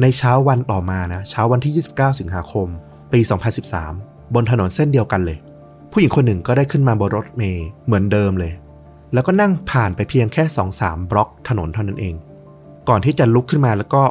[0.01, 2.69] ในเช้าวันต่อมานะเช้าวันที่ 29 สิงหาคม
[3.13, 3.21] ปี
[3.77, 5.39] 2013 บนถนนเส้นเดียวกันเลย
[5.93, 8.53] ผู้หญิงคนหนึ่งก็ได้ขึ้นมาบนรถเมย์เหมือนเดิมเลย
[9.13, 10.45] แล้วก็นั่งผ่านไปเพียงแค่
[10.79, 12.15] 2-3 บล็อกถนนเท่านั้นเอง
[12.89, 14.03] ก่อนที่จะลุกขึ้นมาแล้วก็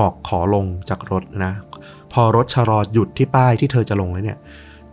[0.00, 1.52] บอกขอลงจากรถนะ
[2.12, 4.38] พอรถชะลอหยุดที่ป้ายที่เธอจะลงแล้วเนี่ย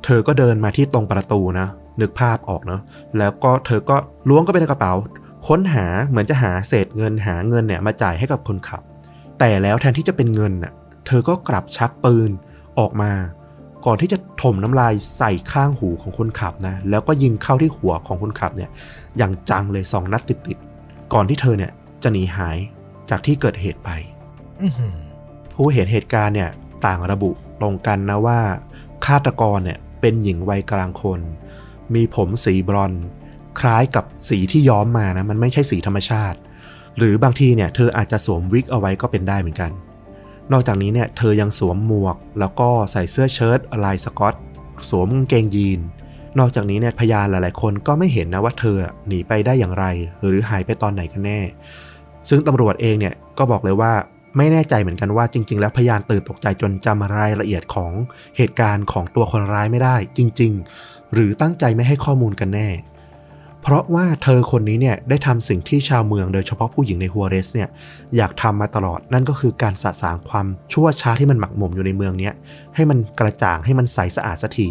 [0.05, 1.67] เธอก็เดินมาที่ตรงประตูนะ
[2.01, 2.81] นึกภาพออกเนาะ
[3.17, 3.97] แล้วก็เธอก็
[4.29, 4.93] ล้วงก็ไปในกระเป๋า
[5.47, 8.81] ค้นหาเหมือนจะหาเศษเงินหาเงินเนี่ยมาจ่ายให้กับคนขับ
[9.39, 10.73] แต่แล้วแทนที่จะเป็นเงินน่ะ
[11.07, 12.31] เธอก็กลับชักปืน
[12.79, 13.11] ออกมา
[13.85, 18.69] ก่อนที่จะถมน้ำลายใส่ข้างหูของคนขับนะแล้วก็ยิงเข้าที่หัวของคนขับเนี่ย
[19.17, 21.71] อย่างจังเลยสองนัดติดๆก่อนที่เธอเนี่ย
[22.03, 22.57] จะหนีหาย
[23.09, 23.89] จากที่เกิดเหตุไป
[24.61, 24.95] อื้อหือ
[25.53, 26.49] ผู้เห็นเหตุการณ์เนี่ย
[26.85, 28.39] ต่างระบุตรงกันนะว่า
[29.05, 31.19] ฆาตกรเนี่ยเป็นหญิงวัยกลางคน
[31.95, 33.05] มีผมสีบรอนซ์
[33.59, 36.37] คล้ายกับสีที่ย้อมมานะมันไม่ใช่สีธรรมชาติ
[36.97, 39.71] หรือบางทีเนี่ยเธออาจจะสวมวิกเอาไว้ก็เป็นได้เหมือนกัน
[40.51, 44.35] นอกจากนี้เนี่ยเธอยังสวมหมวก แล้วก็ใส่เสื้อเชิ้ตลายสกอต
[44.89, 45.79] สวมกางเกงยีน
[46.39, 49.85] นอกจากนี้เนี่ยพยานหลาย ๆ คนก็ไม่เห็นนะว่าเธอหนีไปได้อย่างไร
[50.27, 51.41] หรือหายไปตอนไหนกันแน่
[52.29, 53.93] ซึ่งตำรวจเองเนี่ยก็บอกเลยว่า
[54.37, 57.91] ไม่แน่ใจเหมือนกันว่าจริง ๆ แล้วพยานตื่นตกใจจนจำรายละเอียดของ
[58.37, 60.51] เหตุการณ์ของตัวคนร้ายไม่ได้ จริง
[60.83, 62.69] ๆ หรือตั้งใจไม่ให้ข้อมูลกันแน่
[63.61, 67.69] เพราะว่าเธอคนนี้เนี่ยได้ทำสิ่งที่ชาวเมืองโดยเฉพาะผู้หญิงในฮัวเรสเนี่ย
[68.15, 72.33] อยากทำมาตลอดนั่นก็คือการสะสางความชั่วช้าที่มันหมักหมมอยู่ในเมืองเนี้ย
[72.75, 74.69] ให้มันกระจ่างให้มันใสสะอาดสักที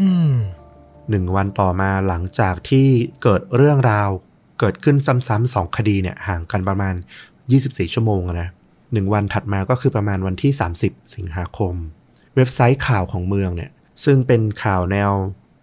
[0.00, 0.32] อืม
[1.10, 2.86] หนึ่งวันต่อมาหลังจากที่
[3.22, 4.08] เกิดเรื่องราว
[4.60, 6.94] เกิดขึ้นซ้ำๆสองคดีเนี่ยห่างกันประมาณ
[7.44, 8.48] 24 ชั่วโมงอะนะ
[8.92, 11.74] หนึ่งวันถัดมาก็คือประมาณวันที่ 30 สิงหาคม
[12.36, 13.70] เว็บไซต์ข่าวของเมืองเนี่ย
[14.04, 15.10] ซึ่งเป็นข่าวแนว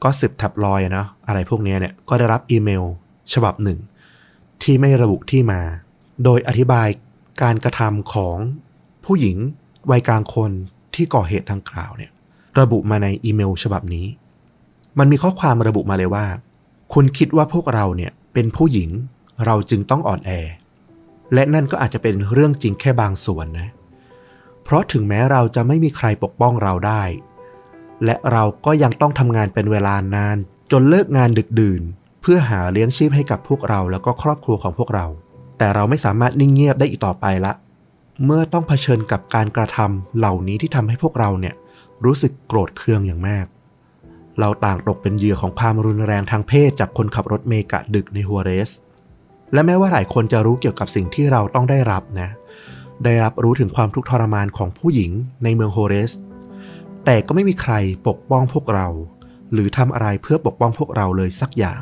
[0.04, 2.84] ก็สิบทับลอยนะอะไรพวกนี้เนี่ยก็ได้รับอีเมล
[3.34, 3.80] ฉบับหนึ่ง
[4.64, 5.62] ที่ไม่ระบุที่มา
[6.24, 6.88] โดยอธิบาย
[7.42, 8.38] การกระทำของ
[9.06, 9.38] ผู้หญิง
[9.92, 10.52] วัยกลางคน
[10.96, 12.12] ที่ก่อเหตุดังกล่าวเนี่ย
[12.60, 14.06] ระบุมาในอีเมล ฉบับนี้
[15.00, 16.26] มันมีข้อความระบุมาเลยว่า
[16.94, 18.90] คุณคิดว่าพวกเราเนี่ยเป็นผู้หญิง
[19.46, 20.32] เราจึงต้องอ่อนแอ
[21.34, 23.68] และนั่นก็อาจจะเป็นเรื่องจริงแค่บางส่วนนะ
[24.64, 27.04] เพราะถึงแม้เราจะไม่มีใครปกป้องเราได้
[28.06, 30.38] และเราก็ยังต้องทำงานเป็นเวลานาน
[30.72, 31.82] จนเลิกงานดึกดื่น
[32.22, 35.06] เพื่อหาเลี้ยงชีพให้กับพวกเราแล้วก็ครอบครัวของพวกเรา
[35.58, 37.54] แต่เราไม่สามารถนิ่งเงียบได้อีกต่อไปละ
[38.26, 41.56] เมื่อต้องเผชิญกับการกระทำเหล่านี้ที่ทำให้พวกเราเนี่ย
[42.06, 43.46] รู้สึกโกรธเคืองอย่างมาก
[44.40, 48.72] เราต่างตกเป็นเหยื่อของความรุนแรงทางเพศจากคนขับรถเมกะดึกในฮัวเรส
[49.54, 52.30] และแม้ว่าหลายคนจะรู้เกี่ยวกับสิ่งที่เราต้องได้รับนะ
[53.06, 55.12] ได้รับรู้ถึงความทุกข์ทรมานของผู้หญิง
[55.44, 56.12] ในเมืองโฮเรส
[57.10, 57.74] แต่ก็ไม่มีใคร
[58.08, 58.88] ปกป้องพวกเรา
[59.54, 61.82] หรือทำอะไรเพื่อปกป้องพวกเราเลยสักอย่าง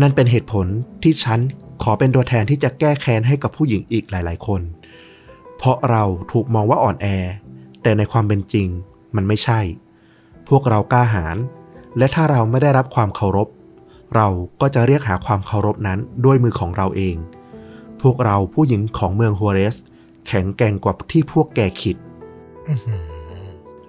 [0.00, 0.66] นั่นเป็นเหตุผล
[1.02, 1.40] ที่ฉัน
[1.82, 4.60] ขอเป็นตัวแทนที่จะแก้แค้นให้กับผู้หญิงอีกหลาย ๆ คน
[5.56, 6.02] เพราะเรา
[6.32, 7.06] ถูกมองว่าอ่อนแอ
[7.82, 8.66] แต่ในความเป็นจริง
[9.16, 9.60] มันไม่ใช่
[10.48, 11.36] พวกเรากล้าหาญ
[11.98, 13.48] และถ้าเราไม่ได้รับความเคารพ
[14.14, 14.28] เรา
[14.60, 17.16] ก็จะเรียกหาความเคารพนั้นด้วยมือของเราเอง
[18.02, 19.76] พวกเราผู้หญิงของเมืองฮัวเรส
[20.26, 21.96] แข็งแกร่งกว่าที่พวกแกคิด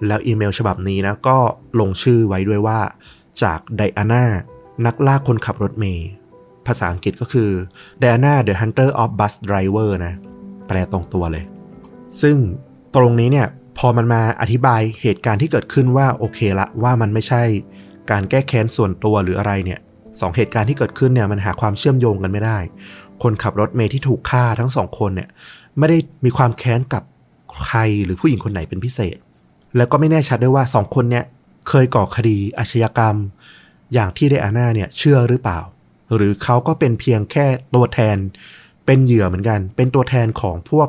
[0.06, 1.38] แล้วอีเมลฉบับนี้นะก็
[1.80, 2.80] ลงชื่อไว้ด้วยว่า
[3.42, 4.24] จากไดอาน่า
[4.86, 6.08] นักล่าคนขับรถเมย์
[6.66, 7.50] ภาษาอังกฤษก็คือ
[8.02, 10.14] Diana the Hunter of Bus Driver นะ
[10.66, 11.44] แปลตรงตัวเลย
[12.22, 12.36] ซึ่ง
[12.96, 17.42] ตรงนี้เนี่ยพอมันมาอธิบายเหตุการณ์ที่เกิดขึ้นว่าโอเคละว่ามันไม่ใช่
[18.10, 19.80] การแก้แค้นส่วนตัวหรืออะไรเนี่ย
[20.20, 22.58] สองเหตุการณ์ที่เกิดขึ้นเนี่ยมันหาความเชื่อมโยงกันไม่ได้
[23.22, 25.28] คนขับรถเมย์ที่ถูกฆ่าทั้งสองคนเนี่ย
[25.78, 27.02] ไม่ได้มีความแค้นกับ
[27.64, 29.16] ใครหรือผู้หญิงคนไหนเป็นพิเศษ
[29.76, 31.24] แล้วก็ไม่แน่ชัดด้วยว่าสองคนเนี่ย
[31.68, 33.16] เคยก่อคดีอาชญากรรม
[33.94, 35.60] อย่างที่เดอาน่าเนี่ยเชื่อหรือเปล่า
[36.14, 38.16] หรือเขาก็เป็นเพียงแค่ตัวแทน
[38.86, 40.88] เป็นเหยื่อเหมือนกัน เป็นตัวแทนของพวก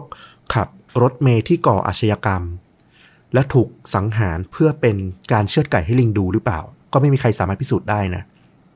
[0.53, 0.67] ขับ
[1.01, 2.43] รถเมย์ที่ก่ออาชญากรรม
[3.33, 4.95] และถูกสังหารเพื่อเป็น
[5.31, 6.59] การเชือดไก่ให้ลิงดูหรือเปล่า
[6.93, 8.23] ก็ไม่มีใครสามารถพิสูจน์ได้นะ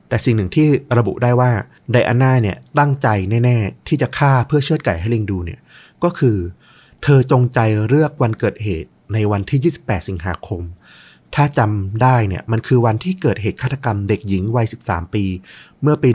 [0.08, 1.50] แต่สิ่งหนึ่งที่ระบุได้ว่า
[1.92, 3.08] ไดอาน่าเนี่ยตั้งใจ
[3.44, 5.60] แน่ๆ ที่จะฆ่าเพื่อเชือดไก่ให้ลิงดูเนี่ย
[6.04, 6.36] ก็คือ
[7.02, 10.62] เธอจงใจเลือกวันเกิดเหตุ ในวันที่ 28 สิงหาคม
[11.34, 15.24] ถ้าจำได้เนี่ยมันคือวันที่เกิดเหตุฆาตกรรมเด็กหญิงวัย 13 ปี
[15.82, 16.08] เมื่อปี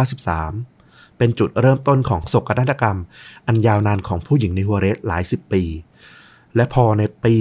[0.00, 2.98] 1993 เป็นจุดเริ่มต้นของโศกนาฏกรรม
[3.46, 5.62] อันยาวนานของผู้หญิงในฮัวเรสหลายสิบปี
[6.56, 7.34] และพอในปี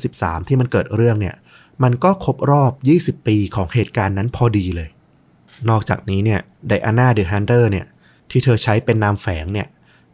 [0.00, 1.36] 2013 ที่มันเกิดเรื่องเนี่ย
[1.82, 2.72] มันก็ครบรอบ
[3.20, 4.88] 20 ปีของเหตุการณ์นั้นพอดีเลย
[5.68, 7.86] นอกจากนี้เนี่ย Diana the Hunter เนี่ย
[8.30, 9.68] ที่เธอใช้เป็นนามแฝงเนี่ย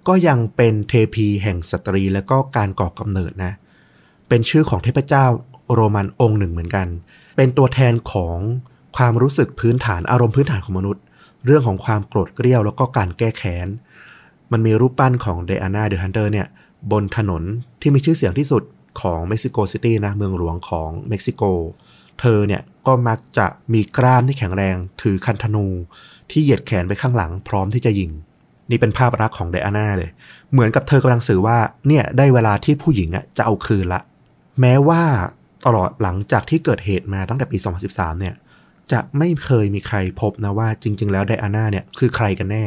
[0.09, 5.27] ก็ยังเป็นเทพีแห่งสตรีและก็การก่อกำเนิดนะเป็นชื่อของเทพเจ้า
[5.75, 6.87] โรมันองค์หนึ่งเหมือนกัน
[7.37, 8.37] เป็นตัวแทนของ
[8.97, 11.03] ความรู้สึกพื้นฐานอารมณ์พื้นฐานของมนุษย์
[11.47, 13.69] เรื่องของความโกรธเกรี้ยวแล้วก็การแก้แค้น
[14.53, 16.47] มันมีรูปปั้นของ Diana the Hunter เนี่ย
[16.93, 17.43] บนถนน
[17.81, 18.63] ที่มีชื่อเสียงที่สุด
[19.01, 21.43] ของเม็กซิโกซิตี้นะเมืองหลวงของเม็กซิโก
[22.21, 25.67] เธอเนี่ยก็มักจะมีกล้ามที่แข็งแรง ถือคันธนู
[26.31, 28.11] ที่เหยียดแขนไปข้างหลังพร้อมที่จะยิง
[28.71, 30.11] นี่เป็นภาพรักของไดอาน่าเลย
[30.53, 34.01] เหมือนกับเธอกำลังสื่อว่าเนี่ยได้เวลาที่ผู้หญิงอะจะเอาคืนละ
[34.61, 35.03] แม้ว่า
[35.67, 38.35] ตลอดหลังจากที่เกิดเหตุมาตั้งแต่ปี 2013 เนี่ย
[38.93, 42.65] จะไม่เคยมีใครพบนะว่าจริง ๆ แล้วไดอาน่าเนี่ยคือใครกันแน่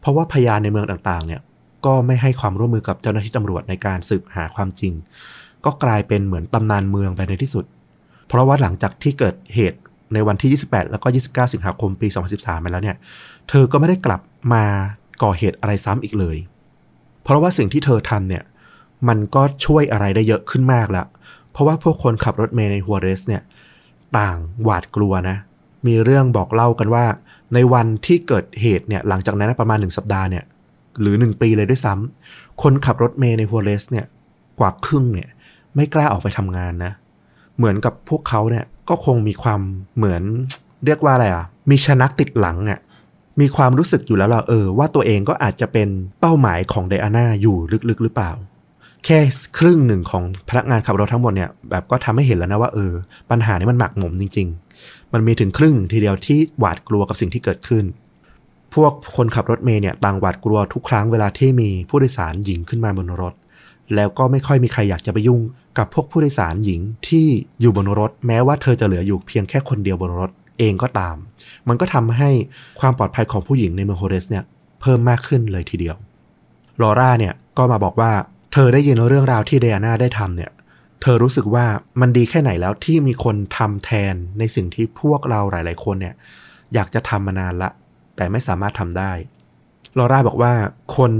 [0.00, 1.40] เพราะว่าพยานในเมืองต่างๆ เนี่ย
[1.86, 4.92] ก็ไม่ให้ความร่วมมือกับเจ้าหน้าที่ตำรวจในการสืบหาความจริง
[5.64, 7.64] ก็กลายเป็นเหมือนตำนานเมืองไปในที่สุด
[8.28, 9.78] เพราะว่าหลังจากที่เกิดเหตุ
[10.14, 12.96] ในวันที่ 28 แล้วก็ 29 สิงหาคมปี 2013 ไปแล้วเนี่ย
[13.48, 14.20] เธอก็ไม่ได้กลับ
[14.52, 14.64] มา
[15.22, 16.36] ก่อเหตุอะไรซ้ำอีกเลย
[17.22, 18.42] เพราะว่าสิ่งที่เธอทำเนี่ย
[19.08, 21.06] มันก็ช่วยอะไรได้เยอะขึ้นมากแล้ว
[21.52, 23.42] เพราะว่าพวกคนขับรถเมล์ในฮัวเรสเนี่ย
[24.18, 25.36] ต่างหวาดกลัวนะ
[25.86, 27.04] มีเรื่องบอกเล่ากันว่า
[27.54, 30.44] ในวันที่เกิดเหตุเนี่ยหลังจากนั้นประมาณหนึ่งสัปดาห์เนี่ย
[31.00, 34.06] หรือหนึ่งปีเลยด้วยซ้ำคนขับรถเมล์ในฮัวเรสเนี่ย
[34.60, 35.28] กว่าครึ่งเนี่ย
[35.74, 36.92] ไม่กล้าออกไปทำงานนะ
[37.56, 39.60] เหมือนกับพวกเขาเนี่ยก็คงมีความ
[39.96, 40.22] เหมือน
[40.84, 42.80] เรียกว่าอะไรอะ มีชนักติดหลังอะ
[43.40, 45.88] มีความรู้สึกอยู่แล้วล่ะเออ ว่าตัวเองก็อาจจะเป็น
[46.20, 47.56] เป้าหมายของไดอาน่าอยู่
[47.88, 48.30] ลึกๆหรือเปล่า
[49.04, 49.18] แค่
[49.58, 52.92] ครึ่งหนึ่งของพนักงานขับรถทั้งหมดเนี่ยแบบก็ทำให้เห็นแล้วนะว่าเออ
[53.30, 54.48] ปัญหานี้มันหมักหมมจริง
[54.80, 57.84] ๆ มันมีถึงครึ่งทีเดียวที่หวาดกลัวกับสิ่งที่เกิดขึ้น
[58.74, 63.34] พวกคนขับรถเมย์เนี่ยต่างหวาดกลัวทุกครั้งเวลาที่มีผู้โดยสารหญิงขึ้นมาบนรถ
[63.94, 65.40] แล้วก็ไม่ค่อยมีใครอยากจะไปยุ่ง
[65.78, 67.26] กับพวกผู้โดยสารหญิงที่
[67.60, 71.16] อยู่บนรถ แม้ว่าเธอจะเหลืออยู่เพียงแค่คนเดียวบนรถเองก็ตาม
[71.68, 72.30] มันก็ทำให้
[72.80, 74.44] ความปลอดภัยของผู้หญิงในเมืองโฮเรสเนี่ย
[74.80, 75.96] เพิ่มมากขึ้นเลยทีเดียว
[76.82, 78.12] ลอร่าเนี่ยก็มาบอกว่า
[78.52, 81.66] เธอได้ยินเรื่องราวที่เดอาน่าได้ทำเนี่ยเเธอรู้สึกว่า
[82.00, 86.14] มันดีแค่ไหนแล้วที่มีคนทำแทนในสิ่งที่พวกเราหลาย ๆ คนเนี่ย
[86.74, 87.70] อยากจะทำมานานละ
[88.16, 89.12] แต่ไม่สามารถทำได้
[89.98, 90.52] ลอร่าบอกว่า
[90.96, 91.12] คน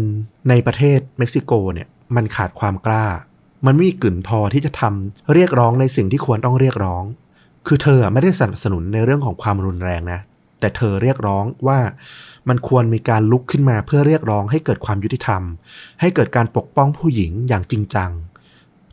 [0.49, 3.07] ในประเทศเม็กซิโกเนี่ยมันขาดความกล้า
[3.67, 7.05] มันไม่มีกลิ่นพอที่จะทำเรียกร้องในสิ่งที่ควรต้องเรียกร้อง
[7.67, 10.21] คือเธอไม่ได้สนับสนุนในเรื่องของความรุนแรงนะ
[10.63, 11.79] แต่เธอเรียกร้องว่า
[12.49, 15.43] มันควรมีการลุกขึ้นมาเพื่อเรียกร้องให้เกิดความยุติธรรม
[16.01, 18.11] ให้เกิดการปกป้องผู้หญิงอย่างจริงจัง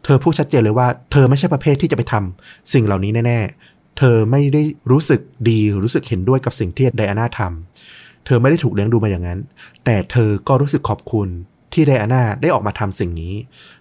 [0.04, 9.40] เธอพูดชัดเจนเลยว่า เธอไม่ใช่ประเภทที่จะไปทำสิ่งเหล่านี้แน่ ๆ เธอไม่ได้รู้สึกดีรู้สึกเห็นด้วยกับสิ่งที่ไดอาน่าทำเธอไม่ได้ถูกเลี้ยงดูมาอย่างนั้น
[9.86, 11.28] แต่เธอก็รู้สึกขอบคุณ
[11.74, 13.34] ที่ไดอาน่าได้ออกมาทำสิ่งนี้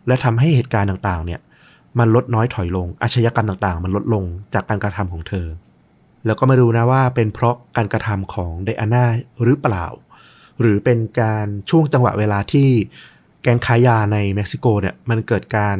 [0.07, 1.41] และทำให้เหตุการณ์ต่างๆ เนี่ย
[1.99, 4.25] มันลดน้อยถอยลงอาชญากรรมต่างๆ มันลดลง
[4.55, 5.47] จากการกระทำของเธอ
[6.27, 9.05] แล้วก็ไม่รู้นะว่าเป็นเพราะการกระทำของไดอาน่า
[9.45, 9.87] หรือเปล่า
[10.61, 12.69] หรือเป็นการช่วงจังหวะเวลาที่
[13.43, 15.77] แก๊งค้ายาในเม็กซิโกเนี่ยมันเกิดการ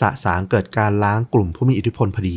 [0.00, 2.36] สะสางเกิดการล้างกลุ่มผู้มีอิทธิพลพอดี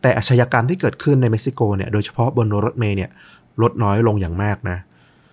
[0.00, 3.10] แต่อาชญากรรมที่เกิดขึ้นในเม็กซิโกเนี่ยโดยเฉพาะบนรถเมล์เนี่ย
[3.62, 4.78] ลดน้อยลงอย่างมากนะ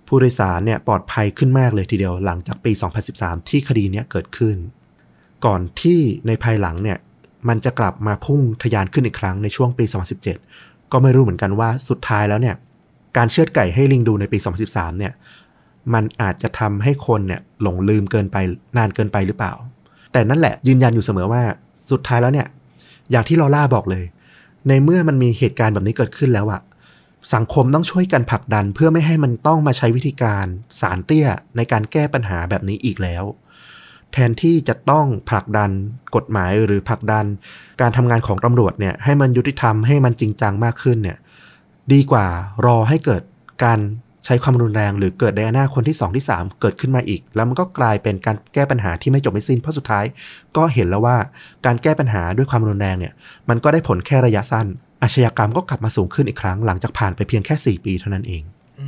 [0.08, 2.72] ผู้โดยสารเนี่ยปลอดภัยขึ้นมากเลยทีเดียวหลังจากปี
[3.12, 4.58] 2013 ที่คดีเนี้ยเกิดขึ้น
[5.46, 6.98] ก่อนที่ในภายหลังเนี่ย
[7.50, 9.86] มันจะกลับมาพุ่งทะยานขึ้นอีกครั้งในช่วงปี
[10.30, 12.56] 2017 ก็ไม่รู้เหมือนกันว่าสุดท้ายแล้วเนี่ย
[13.18, 15.14] การเชือดไก่ให้ลิงดูในปี 2013 เนี่ย
[15.94, 18.38] มันอาจจะทำให้คนเนี่ยหลงลืมเกินไป
[18.78, 19.54] นานเกินไปหรือเปล่า
[20.12, 21.42] แต่นั่นแหละยืนยันอยู่เสมอว่า
[21.92, 22.48] สุดท้ายแล้วเนี่ย
[23.12, 24.04] อย่างที่ลอล่าบอกเลย
[24.68, 26.62] ในเมื่อมันมีเหตุการณ์แบบนี้เกิดขึ้นแล้วอะ
[27.34, 30.46] สังคมต้องช่วยกันผลักดันเพื่อไม่ให้มันต้องมาใช้วิธีการ
[30.82, 31.28] สารเตี้ย
[31.58, 33.24] ในการแก้ปัญหาแบบนี้อีกแล้ว
[34.14, 35.72] แทนที่จะต้องผลักดัน
[36.16, 37.26] กฎหมายหรือผลักดัน
[37.82, 41.18] การทำงานของตำรวจเนี่ยให้มันยุติธรรมให้มันจริงจังมากขึ้นเนี่ย
[41.94, 42.26] ดีกว่า
[42.66, 43.22] รอให้เกิด
[43.64, 43.80] การ
[44.26, 50.06] ใช้ความรุนแรงหรือเกิดไดอาน่าคนที่ 2 ที่ 3 เกิดขึ้นมาอีก แล้วมันก็กลายเป็นการแก้ปัญหาที่ไม่จบไม่สิ้นเพราะสุดท้าย
[50.58, 51.18] ก็เห็นแล้วว่า
[51.66, 53.14] การแก้ปัญหาด้วยความรุนแรงเนี่ย
[53.50, 54.68] มันก็ได้ผลแค่ระยะสั้น
[55.04, 58.44] อาชญากรรมก็กลับมาสูงขึ้นอีกครั้งหลังจากผ่านไปเพียงแค่ 4 ปีเท่านั้นเอง
[58.80, 58.82] อ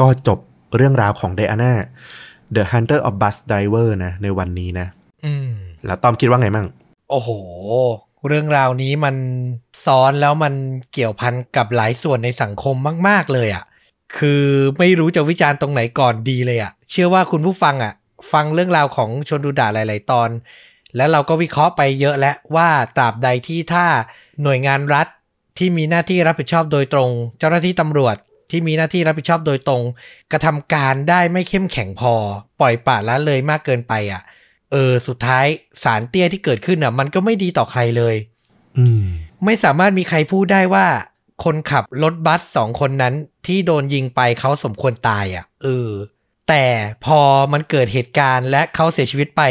[0.00, 0.38] ก็จบ
[0.76, 1.72] เรื่องราวของไดอาน่า
[2.56, 4.86] The Hunter of Bus Driver นะ ในวันนี้นะ
[5.24, 5.50] อืม
[5.86, 6.66] แล้วตอมคิดว่าไงมั่ง
[7.10, 7.30] โอ้โห
[8.26, 9.16] เรื่องราวนี้มัน
[9.84, 10.54] ซ้อนแล้วมัน
[10.92, 12.74] เกี่ยวพันกับหลายส่วนในสังคม
[13.08, 13.64] มาก ๆ เลยอะ่ะ
[14.16, 14.44] คือ
[14.78, 17.92] ไม่รู้จะวิจารณ์ตรงไหนก่อนดีเลยอะ่ะ เชื่อว่าคุณผู้ฟังอะ่ะ
[18.32, 20.30] ฟังเรื่องราวของชนดูด่าหลาย ๆ ตอน
[20.96, 23.86] แล้วเราก็วิเคราะห์ไปเยอะแล้วว่าตราบใดที่ถ้า
[24.42, 25.06] หน่วยงานรัฐ
[25.58, 28.16] ที่มีหน้าที่รับผิดชอบโดยตรง เจ้าหน้าที่ตำรวจ
[28.50, 29.82] ที่มีหน้าที่รับผิดชอบโดยตรง
[30.32, 32.14] กระทำการได้ไม่เข้มแข็งพอ
[32.60, 34.22] ปล่อยปละละเลยมากเกินไปอะ
[34.72, 35.46] เออ สุดท้าย
[35.82, 38.16] สารเตี้ยที่เกิดขึ้นอะ มันก็ไม่ดีต่อใครเลย
[38.78, 39.04] อืม
[39.44, 40.86] ไม่สามารถมีใครพูดได้ว่า
[41.44, 43.14] คนขับรถบัสสองคนนั้น
[43.46, 45.90] ที่โดนยิงไปเขาสมควรตายอะเออ
[46.48, 46.64] แต่
[47.04, 47.20] พอ
[47.52, 49.42] มันเกิดเหตุการณ์และเขาเสียชีวิตไป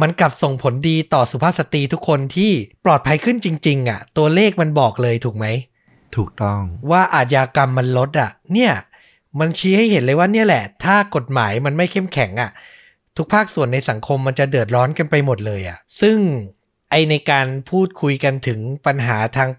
[0.00, 2.52] มันกลับส่งผลดีต่อสุภาพสตรีทุกคนที่
[2.84, 5.46] ปลอดภัยขึ้นจริง ๆอะ ตัวเลขมันบอกเลยถูกไหม
[6.16, 8.72] ถูกต้องว่าอาชญากรรมมันลดอะ เนี่ย
[9.40, 12.50] มันชี้ให้เห็นเลยว่าเนี่ยแหละ ถ้ากฎหมายมันไม่เข้มแข็งอะ
[13.16, 16.16] ทุกภาคส่วนในสังคมมันจะเดือดร้อนกันไปหมดเลยอะ ซึ่ง
[16.90, 19.50] ไอในการพูดคุยกันถึงปัญหาทาง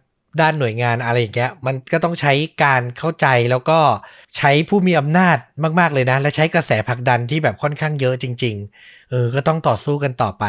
[0.42, 3.80] ด้านหน่วยงานอะไรอย่างเงี้ยมันก็ต้องใช้การเข้าใจแล้วก็
[4.38, 5.38] ใช้ผู้มีอำนาจ
[5.80, 10.46] มาก ๆ เลยนะ และใช้กระแสผลักดันที่แบบค่อนข้างเยอะจริง ๆ เออ ก็ต้องต่อสู้กันต่อไป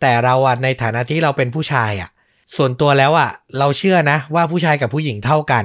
[0.00, 2.10] แต่เราอะในฐานะที่เราเป็นผู้ชายอะ
[2.56, 5.64] ส่วนตัวแล้วอะ เราเชื่อนะว่าผู้ชายกับผู้หญิงเท่ากัน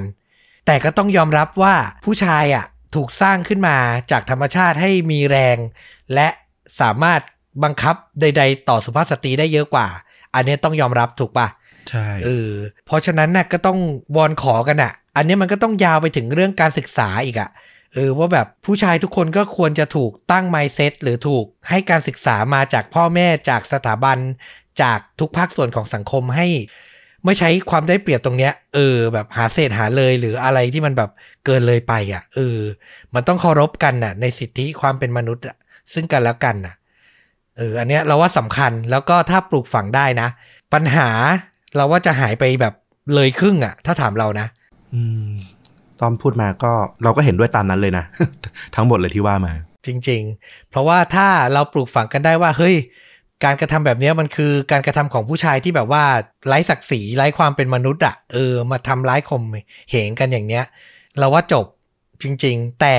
[0.66, 3.76] แต่ก็ต้องยอมรับว่าผู้ชายอะถูกสร้างขึ้นมา
[4.10, 5.56] จากธรรมชาติให้มีแรง
[6.14, 6.28] และ
[6.80, 7.20] สามารถ
[7.64, 9.88] บังคับใด ๆ ต่อสุภาพสตรีได้เยอะกว่า
[10.34, 11.48] อันนี้ต้องยอมรับถูกปะ
[11.90, 12.50] ใช่เออ
[12.86, 13.78] เพราะฉะนั้นน่ะก็ต้อง
[14.16, 17.50] วอนขอกันอะ อันนี้มันก็ต้องยาวไปถึงเรื่องการศึกษาอีกอะ
[17.94, 24.18] เออว่าแบบผู้ชายทุกคนก็ควรจะถูกตั้ง mindset หรือถูกให้การศึกษามาจากพ่อแม่จากสถาบัน
[24.82, 26.46] จากทุกภาคส่วนของสังคมให้
[27.24, 31.10] ไม่ใช้ความได้เปรียบตรงเนี้ย เออ แบบหาเศษหาเลยหรืออะไรที่มันแบบ
[31.44, 32.58] เกินเลยไปอะเออ
[33.14, 35.56] มันต้องเคารพกันน่ะ ในสิทธิความเป็นมนุษย์อะ
[35.92, 36.74] ซึ่งกันแล้วกันน่ะ
[37.56, 40.28] เออ อันเนี้ยเราว่าสำคัญแล้วก็ถ้าปลูกฝังได้นะ
[40.74, 41.08] ปัญหา
[41.76, 42.74] เราว่าจะหายไปแบบ
[43.14, 44.46] เลยครึ่งอะถ้าถามเรานะ
[44.94, 45.30] อืม
[46.00, 48.04] ตอมพูดมาก็เราก็เห็นด้วยตามนั้นเลยนะ
[48.74, 49.52] ทั้งหมดเลยที่ว่ามา
[49.86, 52.76] จริง ๆ เพราะว่าถ้าเราปลูกฝังกันได้ว่า เฮ้ย
[53.44, 56.04] การกระทำแบบเนี้ยมันคือการกระทำของผู้ชายที่แบบว่า
[56.46, 59.42] ไร้ศักดิ์ศรีไร้ความเป็นมนุษย์อะเออมาทำร้ายข่ม
[59.90, 60.64] เหงกันอย่างเนี้ย
[61.18, 61.66] เราว่าจบ
[62.22, 62.96] จริง ๆ แต่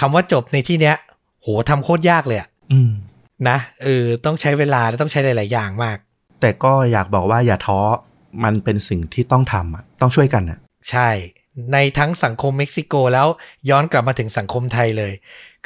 [0.00, 0.96] คำว่าจบในที่เนี้ย
[1.42, 2.92] โหทำโคตรยากเลยอะอืม
[3.48, 5.98] นะเออต้องใช้เวลาและต้องใช้หลาย ๆ อย่างมาก
[6.40, 7.80] แต่ก็อยากบอกว่าอย่าท้อ
[8.44, 10.58] มันเป็นสิ่งที่ต้องทำอะต้องช่วยกันอะ
[10.90, 11.10] ใช่
[11.72, 13.26] ในทั้งสังคมเม็กซิโกแล้ว
[13.70, 15.12] ย้อนกลับมาถึงสังคมไทยเลย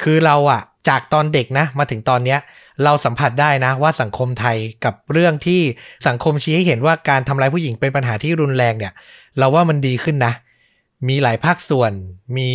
[0.01, 2.39] คือเราอะจากตอนเด็กนะ มาถึงตอนเนี้ย
[2.83, 5.61] เราสัมผัสได้นะว่าสังคมไทยกับเรื่องที่
[6.07, 8.93] สังคมชี้ให้เห็นว่าการทำร้ายผู้หญิงเป็นปัญหาที่รุนแรงเนี่ย
[9.37, 10.33] เราว่ามันดีขึ้นนะ
[11.07, 11.91] มีหลายภาคส่วน
[12.37, 12.51] มี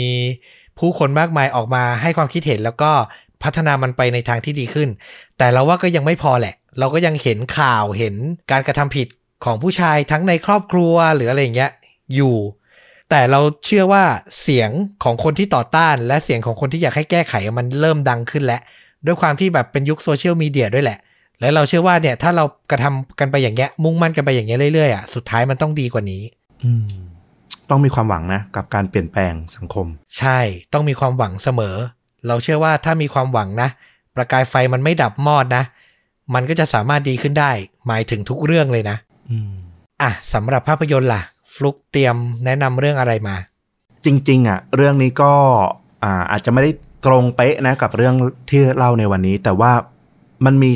[0.78, 2.92] ผู้คนมากมายออกมาให้ความคิดเห็นแล้วก็
[3.42, 4.88] พัฒนามันไปในทางที่ดีขึ้น
[5.38, 8.14] แต่เราว่าก็ยังไม่พอแหละ เราก็ยังเห็นข่าวเห็น
[8.50, 9.08] การกระทำผิด
[9.44, 11.72] ของผู้ชายทั้งในครอบครัวหรืออะไรอย่างเงี้ย
[12.14, 12.36] อยู่
[13.10, 14.04] แต่เราเชื่อว่า
[14.40, 14.70] เสียง
[15.04, 18.60] ของคนที่ต่อต้าน และเสียงของคนที่อยากให้แก้ไขมันเริ่มดังขึ้นแล้ว
[19.06, 20.98] ด้วยความที่แบบเป็นยุคโซเชียลมีเดียด้วยแหละ
[21.40, 26.22] และเราเชื่อว่าเนี่ยถ้าเรากระทำกันไปอย่างเงี้ยมุ่งมั่นกันไปอย่างเงี้ยเรื่อยๆอะสุดท้ายมันต้องดีกว่านี้
[26.64, 26.86] อืม
[27.70, 29.86] ต้องมีความหวังนะกับการเปลี่ยนแปลงสังคม
[30.18, 30.38] ใช่
[30.72, 31.76] ต้องมีความหวังเสมอ
[32.26, 33.68] เราเชื่อว่าถ้ามีความหวังนะ
[34.16, 35.64] ประกายไฟมันไม่ดับมอดนะ
[36.34, 37.50] มันก็จะสามารถดีขึ้นได้
[37.86, 38.96] หมายถึงทุกเรื่องเลยนะ
[39.30, 39.52] อืม
[40.02, 41.22] อะสำหรับภาพยนตร์ล่ะ
[41.54, 43.36] ฟลุกเตรียมแนะนำเรื่องอะไรมา
[44.04, 45.32] จริง ๆ อะ เรื่องนี้ก็
[46.04, 46.70] อ่าอาจจะไม่ได้
[47.06, 48.14] ตรงเป๊ะนะกับเรื่อง
[48.50, 49.72] ที่เล่าในวันนี้ แต่ว่า
[50.44, 50.70] มันมี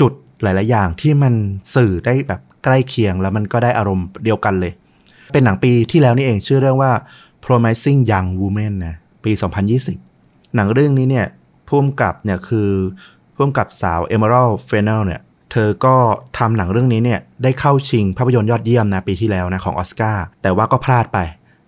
[0.00, 0.12] จุด
[0.42, 1.34] หลาย ๆ อย่างที่มัน
[1.74, 4.72] สื่อได้แบบใกล้เคียงแล้วมันก็ได้อารมณ์เดียวกันเลย
[5.32, 6.92] เป็นหนังปีที่แล้วนี่เองชื่อเรื่องว่า
[7.44, 9.32] Promising Young Woman นะปี
[9.92, 11.26] 2020 หนังเรื่องนี้เนี่ย
[11.68, 12.70] พุ่มกับเนี่ยคือ
[13.34, 15.20] พุ่มกับสาว Emerald Fennell เนี่ย
[15.52, 15.96] เธอก็
[16.38, 21.18] ทำหนังเรื่องนี้เนี่ยได้เข้าชิงภาพยนตร์ยอดเยี่ยมนะปีที่แล้วนะของออสการ์แต่ว่าก็พลาดไป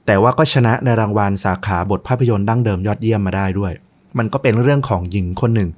[0.07, 3.73] แต่ว่าก็ชนะในรางวัลสาขาบทภาพยนตร์ดั้งเดิมยอดเยี่ยมมาได้ด้วย
[4.19, 5.71] มันก็เป็นเรื่องของหญิงคนหนึ่ง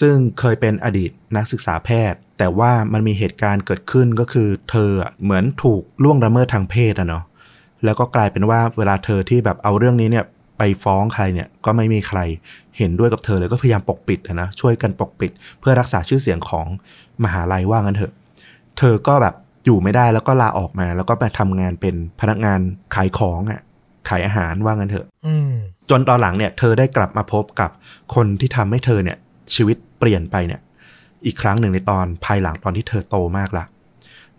[0.00, 4.90] ซึ่งเคยเป็นอดีตนักศึกษาแพทย์ แต่ว่ามันมีเหตุการณ์เกิดขึ้นก็คือเธอ
[5.22, 7.24] เหมือนถูกล่วงละเมิดทางเพศอะเนาะ
[7.84, 10.24] แล้วก็กลายเป็นว่าเวลาเธอที่แบบเอาเรื่องนี้เนี่ย
[10.58, 12.18] ไปฟ้องใครเนี่ยก็ไม่มีใคร
[12.78, 16.66] เห็นด้วยกับเธอเลยก็พยายามปกปิดนะช่วยกันปกปิด เพื่อรักษาชื่อเสียงของ
[17.24, 18.12] มหาลัยว่างั้นเถอะ
[18.78, 22.60] เธอก็แบบอยู่ไม่ได้แล้วก็ลาออกมา แล้วก็ไปทำงานเป็นพนักงาน
[22.94, 23.60] ขายของอะ
[24.08, 25.36] ขายอาหารว่างั้นเถอะ อื
[25.90, 27.70] จนตอนหลังเนี่ยเธอได้กลับมาพบกับ
[28.14, 29.16] คนที่ทำให้เธอเนี่ย
[29.54, 30.60] ชีวิตเปลี่ยนไปเนี่ย
[31.26, 33.64] อีกครั้งหนึ่งในตอนภายหลังตอนที่เธอโตมากละ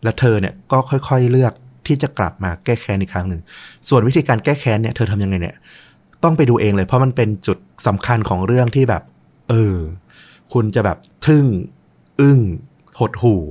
[0.03, 1.53] และเธอเนี่ยก็ค่อยๆเลือก
[1.87, 3.41] ที่จะกลับมาแก้แค้นอีกครั้งหนึ่ง
[3.89, 5.55] ส่วนวิธีการแก้แค้นเนี่ยเธอทำยังไงเนี่ย
[6.23, 7.57] ต้องไปดูเองเลย เพราะมันเป็นจุด
[7.87, 9.03] สำคัญของเรื่องที่แบบ
[9.49, 9.75] เออ
[10.53, 11.45] คุณจะแบบทึ่ง
[12.21, 12.39] อึ้ง
[12.99, 13.41] หดหู่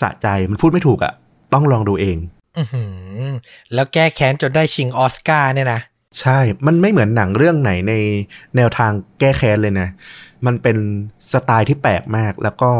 [0.00, 1.12] สะใจมันพูดไม่ถูกอะ่ะ
[1.52, 2.18] ต้องลองดูเอง
[2.58, 2.84] อือหื
[3.24, 3.28] อ
[3.74, 5.80] แล้วแก้แค้นจนได้ชิงออสการ์เนี่ยนะ
[6.20, 7.94] ใช่ มันไม่เหมือนหนังเรื่องไหนใน
[8.56, 9.88] แนวทางแก้แค้นเลยนะ
[10.46, 10.76] มันเป็น
[11.32, 12.70] สไตล์ที่แปลกมาก แล้วก็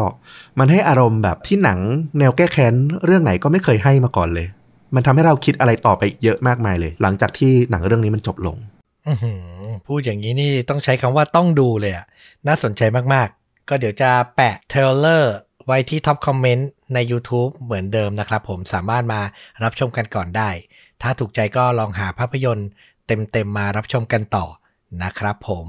[0.59, 1.79] มันให้อารมณ์แบบที่หนัง
[2.19, 2.73] แนวแก้แค้น
[3.05, 4.47] เรื่องไหนก็ไม่เคยให้มาก่อนเลย
[4.95, 8.57] มันทำให้เราคิดอะไรต่อไปเยอะมากมายเลย หลังจากที่หนังเรื่องนี้มันจบลง
[9.87, 12.05] พูดอย่างนี้นี่ต้องใช้คำว่าต้องดูเลยอะ
[12.47, 12.81] น่าสนใจ
[13.13, 15.33] มากๆ ก็เดี๋ยวจะแปะเทรลเลอร์
[15.65, 19.21] ไว้ที่ท็อปคอมเมนต์ใน YouTube เหมือนเดิมนะครับผมสามารถมา
[19.63, 20.49] รับชมกันก่อนได้
[21.01, 22.69] ถ้าถูกใจก็ลองหาภาพยนตร์
[23.31, 24.45] เต็มๆมารับชมกันต่อ
[25.03, 25.65] นะครับผม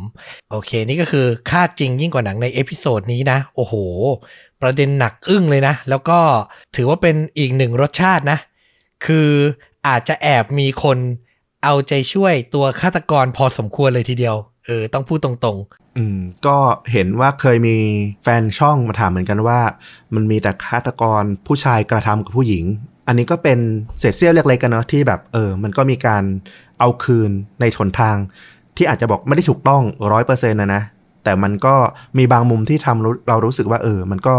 [0.51, 3.75] โอเคนี่ก็คือฆาตจริงยิ่งกว่าหนังใน episode นี้นะ โอ้โห
[4.63, 6.19] ประเด็นหนักอึ้งเลยนะ แล้วก็
[6.77, 8.39] ถือว่าเป็นอีกหนึ่งรสชาตินะ
[9.07, 9.31] คือ
[9.87, 10.99] อาจจะแอบมีคน
[11.65, 15.59] เอาใจช่วยตัวฆาตกรพอสมควรเลยทีเดียว เออ ต้องพูดตรง
[15.99, 16.57] อืม ก็
[16.93, 17.77] เห็นว่าเคยมี
[18.23, 19.61] แฟนช่องมาถามเหมือนกันว่า
[20.15, 22.65] มันมีแต่ฆาตกรผู้ชายกระทำกับผู้หญิง
[23.07, 23.59] อันนี้ก็เป็น
[23.99, 26.23] เศษเสี้ยวเล็กๆกันเนาะที่แบบเออ มันก็มีการ
[26.79, 28.17] เอาคืนในชนทาง
[28.77, 30.83] ที่อาจจะบอกไม่ได้ถูกต้องร้อยเปอร์เซ็นต์นะนะ
[31.25, 31.75] แต่มันก็
[32.19, 34.37] มีบางมุมที่ทำรู้เรารู้สึกว่าเออ มันก็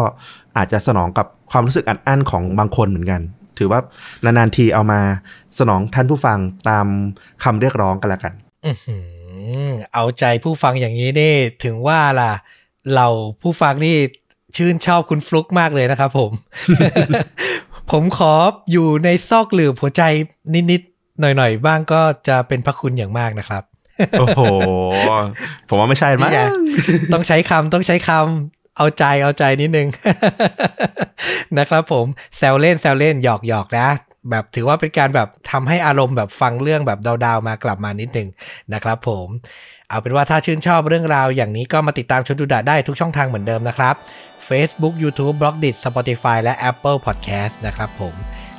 [0.57, 3.21] อาจจะสนองกับความรู้สึกอัดอั้นของบางคนเหมือนกัน
[3.57, 3.79] ถือว่า
[4.23, 4.99] นานๆทีเอามา
[5.59, 6.37] สนองท่านผู้ฟัง
[6.69, 6.85] ตาม
[7.43, 8.33] คำเรียกร้องกันละกัน
[9.93, 12.31] เอาใจผู้ฟังอย่างนี้นี่ถึงว่าล่ะ
[12.95, 13.07] เรา
[13.41, 13.95] ผู้ฟังนี่
[14.57, 16.31] ชื่นชอบคุณฟลุกมากเลยนะครับผม
[17.93, 18.33] ผมขอ
[18.71, 20.03] อยู่ในซอกหลืบหัวใจ
[20.71, 23.63] นิดๆหน่อยๆ บ้างก็จะเป็นพระคุณอย่างมากนะครับ
[24.19, 24.41] โอ้โห
[25.69, 26.41] ผมว่าไม่ใช่มั้งนี่ไง
[27.13, 29.87] ต้องใช้คำต้องใช้คำเอาใจเอาใจนิดนึง
[31.57, 32.05] นะครับผม
[32.37, 33.87] แซวเล่นแซวเล่นหยอกหยอกนะ
[34.29, 38.27] แบบถือว่าเป็นการแบบทำให้อารมณ์แบบฟังเรื่องแบบดาวๆมากลับมานิดนึง
[38.73, 39.27] นะครับผม
[39.93, 43.95] เอาเป็นว่าถ้าชื่นชอบเรื่องราวอย่างนี้ก็มาติดตามชนดูดะได้ทุกช่องทางเหมือนเดิมนะครับ
[44.47, 48.13] Facebook YouTube b l o g d i t Spotify และ Apple Podcast นะครับผม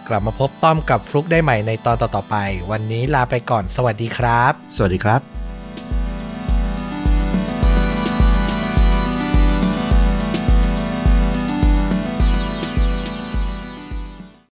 [0.09, 2.37] กลับมาพบต้อมกับฟลุกได้ใหม่ในตอนต่อๆไป
[2.71, 5.44] วันนี้ลาไปก่อน สวัสดีครับ สวัสดีครับ